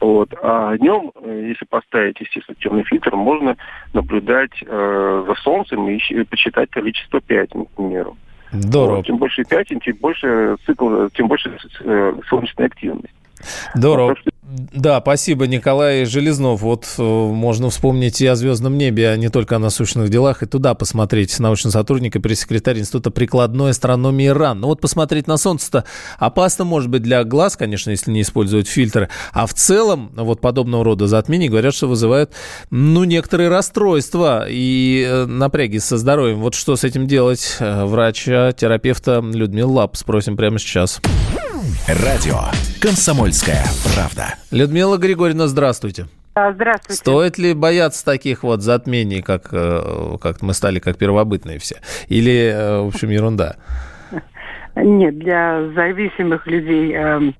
Вот. 0.00 0.32
А 0.42 0.76
днем, 0.76 1.12
э, 1.22 1.46
если 1.48 1.64
поставить, 1.64 2.20
естественно, 2.20 2.56
темный 2.60 2.84
фильтр, 2.84 3.14
можно 3.14 3.56
наблюдать 3.92 4.52
э, 4.64 5.24
за 5.26 5.34
Солнцем 5.42 5.88
и, 5.88 6.24
посчитать 6.24 6.70
количество 6.70 7.20
пятен, 7.20 7.66
к 7.66 7.70
примеру. 7.70 8.16
Здорово. 8.52 8.96
Вот. 8.96 9.06
Чем 9.06 9.16
больше 9.16 9.44
пятен, 9.44 9.80
тем 9.80 9.96
больше 9.96 10.56
цикл, 10.66 11.08
тем 11.14 11.28
больше 11.28 11.56
э, 11.80 12.14
солнечная 12.28 12.66
активность. 12.66 13.14
Здорово. 13.74 14.08
Вот, 14.08 14.33
Да, 14.72 15.00
спасибо, 15.00 15.48
Николай 15.48 16.04
Железнов. 16.04 16.60
Вот 16.60 16.86
э, 16.96 17.02
можно 17.02 17.70
вспомнить 17.70 18.20
и 18.20 18.26
о 18.26 18.36
звездном 18.36 18.78
небе, 18.78 19.10
а 19.10 19.16
не 19.16 19.28
только 19.28 19.56
о 19.56 19.58
насущных 19.58 20.10
делах, 20.10 20.44
и 20.44 20.46
туда 20.46 20.74
посмотреть. 20.74 21.40
Научный 21.40 21.72
сотрудник 21.72 22.14
и 22.14 22.20
пресс-секретарь 22.20 22.78
Института 22.78 23.10
прикладной 23.10 23.70
астрономии 23.70 24.28
РАН. 24.28 24.60
Ну 24.60 24.68
вот 24.68 24.80
посмотреть 24.80 25.26
на 25.26 25.38
Солнце-то 25.38 25.84
опасно, 26.18 26.64
может 26.64 26.88
быть, 26.88 27.02
для 27.02 27.24
глаз, 27.24 27.56
конечно, 27.56 27.90
если 27.90 28.12
не 28.12 28.22
использовать 28.22 28.68
фильтры. 28.68 29.08
А 29.32 29.46
в 29.46 29.54
целом, 29.54 30.12
вот 30.14 30.40
подобного 30.40 30.84
рода 30.84 31.08
затмения 31.08 31.50
говорят, 31.50 31.74
что 31.74 31.88
вызывают, 31.88 32.30
ну, 32.70 33.02
некоторые 33.02 33.48
расстройства 33.48 34.46
и 34.48 35.04
э, 35.04 35.26
напряги 35.26 35.78
со 35.78 35.98
здоровьем. 35.98 36.40
Вот 36.40 36.54
что 36.54 36.76
с 36.76 36.84
этим 36.84 37.08
делать? 37.08 37.56
Э, 37.58 37.86
врача, 37.86 38.52
терапевта 38.52 39.20
Людмила 39.20 39.72
Лап 39.72 39.96
спросим 39.96 40.36
прямо 40.36 40.60
сейчас. 40.60 41.00
Радио 41.86 42.36
«Комсомольская 42.80 43.62
правда». 43.94 44.36
Людмила 44.50 44.96
Григорьевна, 44.96 45.48
здравствуйте. 45.48 46.06
Здравствуйте. 46.30 46.94
Стоит 46.94 47.36
ли 47.36 47.52
бояться 47.52 48.02
таких 48.06 48.42
вот 48.42 48.62
затмений, 48.62 49.20
как, 49.20 49.50
э, 49.52 50.16
как 50.18 50.40
мы 50.40 50.54
стали 50.54 50.78
как 50.78 50.96
первобытные 50.96 51.58
все? 51.58 51.82
Или, 52.08 52.50
э, 52.54 52.80
в 52.80 52.86
общем, 52.86 53.10
ерунда? 53.10 53.56
Нет, 54.74 55.18
для 55.18 55.68
зависимых 55.74 56.46
людей 56.46 56.94
э, 56.96 57.32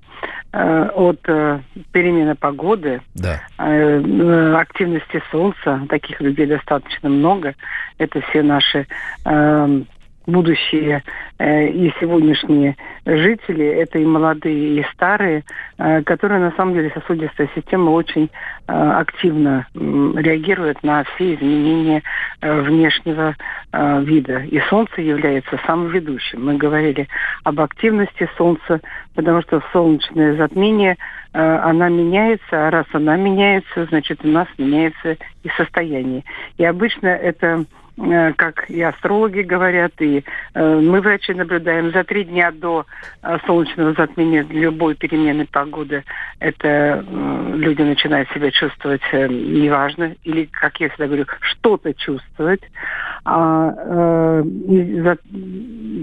э, 0.53 0.89
от 0.93 1.19
э, 1.27 1.61
перемены 1.91 2.35
погоды, 2.35 3.01
да. 3.15 3.41
э, 3.57 4.53
активности 4.53 5.23
солнца, 5.31 5.81
таких 5.89 6.21
людей 6.21 6.45
достаточно 6.45 7.09
много. 7.09 7.55
Это 7.97 8.21
все 8.21 8.43
наши 8.43 8.85
э, 9.25 9.81
будущие 10.27 11.03
и 11.39 11.93
сегодняшние 11.99 12.77
жители, 13.05 13.65
это 13.65 13.99
и 13.99 14.05
молодые, 14.05 14.79
и 14.79 14.85
старые, 14.93 15.43
э, 15.77 16.01
которые 16.03 16.39
на 16.39 16.51
самом 16.51 16.75
деле 16.75 16.91
сосудистая 16.93 17.49
система 17.53 17.89
очень 17.89 18.29
э, 18.67 18.71
активно 18.71 19.67
э, 19.73 19.79
реагирует 20.15 20.81
на 20.81 21.03
все 21.03 21.35
изменения 21.35 22.03
э, 22.39 22.61
внешнего 22.61 23.35
э, 23.71 24.01
вида. 24.03 24.39
И 24.39 24.59
Солнце 24.69 25.01
является 25.01 25.59
самым 25.67 25.89
ведущим. 25.89 26.45
Мы 26.45 26.55
говорили 26.55 27.07
об 27.43 27.59
активности 27.59 28.29
Солнца, 28.37 28.79
потому 29.13 29.41
что 29.41 29.61
солнечное 29.73 30.35
затмение 30.37 30.97
э, 31.33 31.57
она 31.63 31.89
меняется, 31.89 32.67
а 32.67 32.71
раз 32.71 32.85
она 32.93 33.17
меняется, 33.17 33.85
значит 33.87 34.23
у 34.23 34.29
нас 34.29 34.47
меняется 34.57 35.17
и 35.43 35.49
состояние. 35.57 36.23
И 36.57 36.63
обычно 36.63 37.07
это 37.07 37.65
Э, 37.97 38.33
как 38.33 38.69
и 38.69 38.81
астрологи 38.81 39.39
говорят, 39.41 39.93
и 39.99 40.23
э, 40.53 40.79
мы, 40.81 40.99
врачи, 40.99 41.24
наблюдаем 41.33 41.91
за 41.91 42.03
три 42.03 42.23
дня 42.25 42.51
до 42.51 42.85
э, 43.23 43.37
солнечного 43.45 43.93
затмения 43.93 44.45
любой 44.49 44.95
перемены 44.95 45.45
погоды. 45.45 46.03
Это 46.39 47.03
люди 47.53 47.81
начинают 47.81 48.29
себя 48.31 48.51
чувствовать 48.51 49.01
неважно, 49.11 50.15
или, 50.23 50.45
как 50.45 50.79
я 50.79 50.89
всегда 50.89 51.07
говорю, 51.07 51.25
что-то 51.39 51.93
чувствовать. 51.93 52.61
А 53.23 53.71
за 54.43 55.17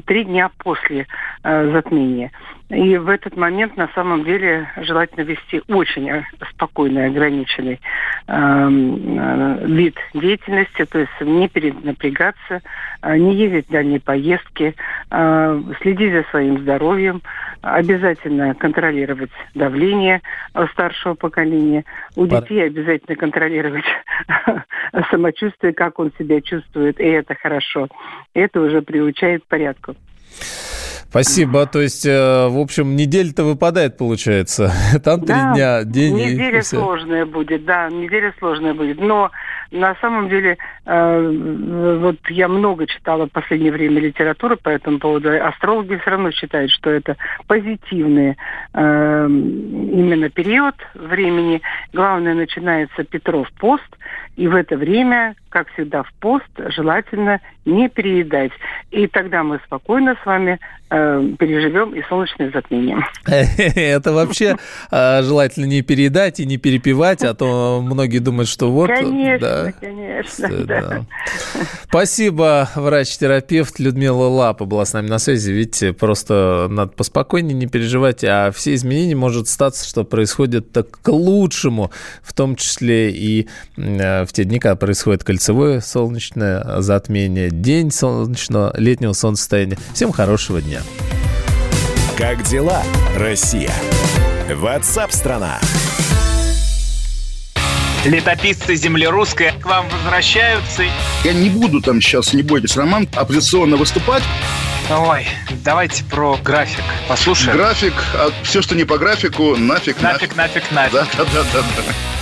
три 0.06 0.24
дня 0.24 0.50
после 0.58 1.06
затмения 1.42 2.30
и 2.72 2.96
в 2.96 3.10
этот 3.10 3.36
момент 3.36 3.76
на 3.76 3.88
самом 3.88 4.24
деле 4.24 4.66
желательно 4.78 5.24
вести 5.24 5.62
очень 5.68 6.08
э, 6.08 6.24
спокойный, 6.50 7.06
ограниченный 7.06 7.78
эм, 8.28 9.18
э, 9.18 9.66
вид 9.66 9.96
деятельности, 10.14 10.86
то 10.86 11.00
есть 11.00 11.12
не 11.20 11.48
перенапрягаться, 11.48 12.62
э, 13.02 13.18
не 13.18 13.34
ездить 13.34 13.68
в 13.68 13.72
дальние 13.72 14.00
поездки, 14.00 14.74
э, 15.10 15.62
следить 15.82 16.12
за 16.12 16.22
своим 16.30 16.60
здоровьем, 16.60 17.20
обязательно 17.60 18.54
контролировать 18.54 19.30
давление 19.54 20.22
старшего 20.72 21.12
поколения, 21.12 21.84
у 22.16 22.26
детей 22.26 22.64
обязательно 22.64 23.16
контролировать 23.16 23.84
самочувствие, 25.10 25.74
как 25.74 25.98
он 25.98 26.10
себя 26.18 26.40
чувствует, 26.40 26.98
и 26.98 27.04
это 27.04 27.34
хорошо. 27.34 27.88
Это 28.32 28.60
уже 28.60 28.80
приучает 28.80 29.44
к 29.44 29.46
порядку. 29.48 29.94
Спасибо. 31.12 31.66
То 31.66 31.82
есть, 31.82 32.06
э, 32.06 32.48
в 32.48 32.58
общем, 32.58 32.96
неделя-то 32.96 33.44
выпадает, 33.44 33.98
получается. 33.98 34.72
Там 35.04 35.20
три 35.20 35.34
да, 35.34 35.52
дня, 35.52 35.84
день 35.84 36.16
неделя 36.16 36.60
и 36.60 36.62
сложная 36.62 37.26
будет, 37.26 37.66
да, 37.66 37.90
неделя 37.90 38.32
сложная 38.38 38.72
будет. 38.72 38.98
Но 38.98 39.30
на 39.70 39.94
самом 39.96 40.30
деле, 40.30 40.56
э, 40.86 41.98
вот 42.00 42.16
я 42.30 42.48
много 42.48 42.86
читала 42.86 43.26
в 43.26 43.30
последнее 43.30 43.72
время 43.72 44.00
литературы 44.00 44.56
по 44.56 44.70
этому 44.70 45.00
поводу. 45.00 45.28
Астрологи 45.46 45.96
все 45.96 46.12
равно 46.12 46.30
считают, 46.30 46.70
что 46.70 46.88
это 46.88 47.18
позитивный 47.46 48.38
э, 48.72 49.26
именно 49.28 50.30
период 50.30 50.76
времени. 50.94 51.60
Главное, 51.92 52.32
начинается 52.32 53.04
Петров 53.04 53.52
пост, 53.60 53.98
и 54.36 54.48
в 54.48 54.54
это 54.54 54.78
время, 54.78 55.34
как 55.52 55.68
всегда, 55.74 56.02
в 56.02 56.12
пост 56.14 56.48
желательно 56.56 57.40
не 57.64 57.88
переедать. 57.88 58.52
И 58.90 59.06
тогда 59.06 59.42
мы 59.42 59.60
спокойно 59.64 60.16
с 60.20 60.26
вами 60.26 60.58
э, 60.90 61.28
переживем 61.38 61.94
и 61.94 62.02
солнечное 62.08 62.50
затмение. 62.50 62.98
Это 63.26 64.12
вообще 64.12 64.56
э, 64.90 65.22
желательно 65.22 65.66
не 65.66 65.82
переедать 65.82 66.40
и 66.40 66.46
не 66.46 66.56
перепивать, 66.56 67.22
а 67.22 67.34
то 67.34 67.80
многие 67.82 68.18
думают, 68.18 68.48
что 68.48 68.70
вот... 68.72 68.88
Конечно, 68.88 69.72
конечно. 69.80 71.06
Спасибо, 71.84 72.68
врач-терапевт 72.74 73.78
Людмила 73.78 74.26
Лапа 74.26 74.64
была 74.64 74.84
с 74.84 74.92
нами 74.92 75.08
на 75.08 75.18
связи. 75.18 75.52
Видите, 75.52 75.92
просто 75.92 76.66
надо 76.68 76.92
поспокойнее 76.92 77.54
не 77.54 77.66
переживать, 77.66 78.24
а 78.24 78.50
все 78.50 78.74
изменения 78.74 79.14
может 79.14 79.46
статься, 79.46 79.88
что 79.88 80.04
происходит 80.04 80.72
так 80.72 80.90
к 80.90 81.08
лучшему, 81.08 81.92
в 82.22 82.32
том 82.32 82.56
числе 82.56 83.10
и 83.12 83.48
э, 83.76 84.24
в 84.24 84.32
те 84.32 84.44
дни, 84.44 84.58
когда 84.58 84.74
происходит 84.74 85.22
кольцевое 85.42 85.80
солнечное 85.80 86.80
затмение, 86.82 87.50
день 87.50 87.90
солнечного 87.90 88.72
летнего 88.78 89.12
солнцестояния. 89.12 89.76
Всем 89.92 90.12
хорошего 90.12 90.62
дня. 90.62 90.82
Как 92.16 92.44
дела, 92.44 92.80
Россия? 93.16 93.72
Ватсап-страна! 94.48 95.58
Летописцы 98.04 98.76
земли 98.76 99.08
русской 99.08 99.50
к 99.60 99.66
вам 99.66 99.88
возвращаются. 99.88 100.84
Я 101.24 101.32
не 101.32 101.50
буду 101.50 101.80
там 101.80 102.00
сейчас, 102.00 102.32
не 102.32 102.42
бойтесь, 102.42 102.76
Роман, 102.76 103.08
оппозиционно 103.12 103.76
выступать. 103.76 104.22
Ой, 104.90 105.26
давайте 105.64 106.04
про 106.04 106.36
график 106.36 106.84
послушаем. 107.08 107.56
График, 107.56 107.94
а 108.14 108.30
все, 108.44 108.62
что 108.62 108.76
не 108.76 108.84
по 108.84 108.96
графику, 108.96 109.56
нафиг, 109.56 110.00
нафиг. 110.00 110.36
Нафиг, 110.36 110.70
нафиг, 110.70 110.70
нафиг. 110.70 110.92
Да, 110.92 111.06
да, 111.16 111.24
да, 111.24 111.42
да. 111.52 111.62
да. 111.78 112.21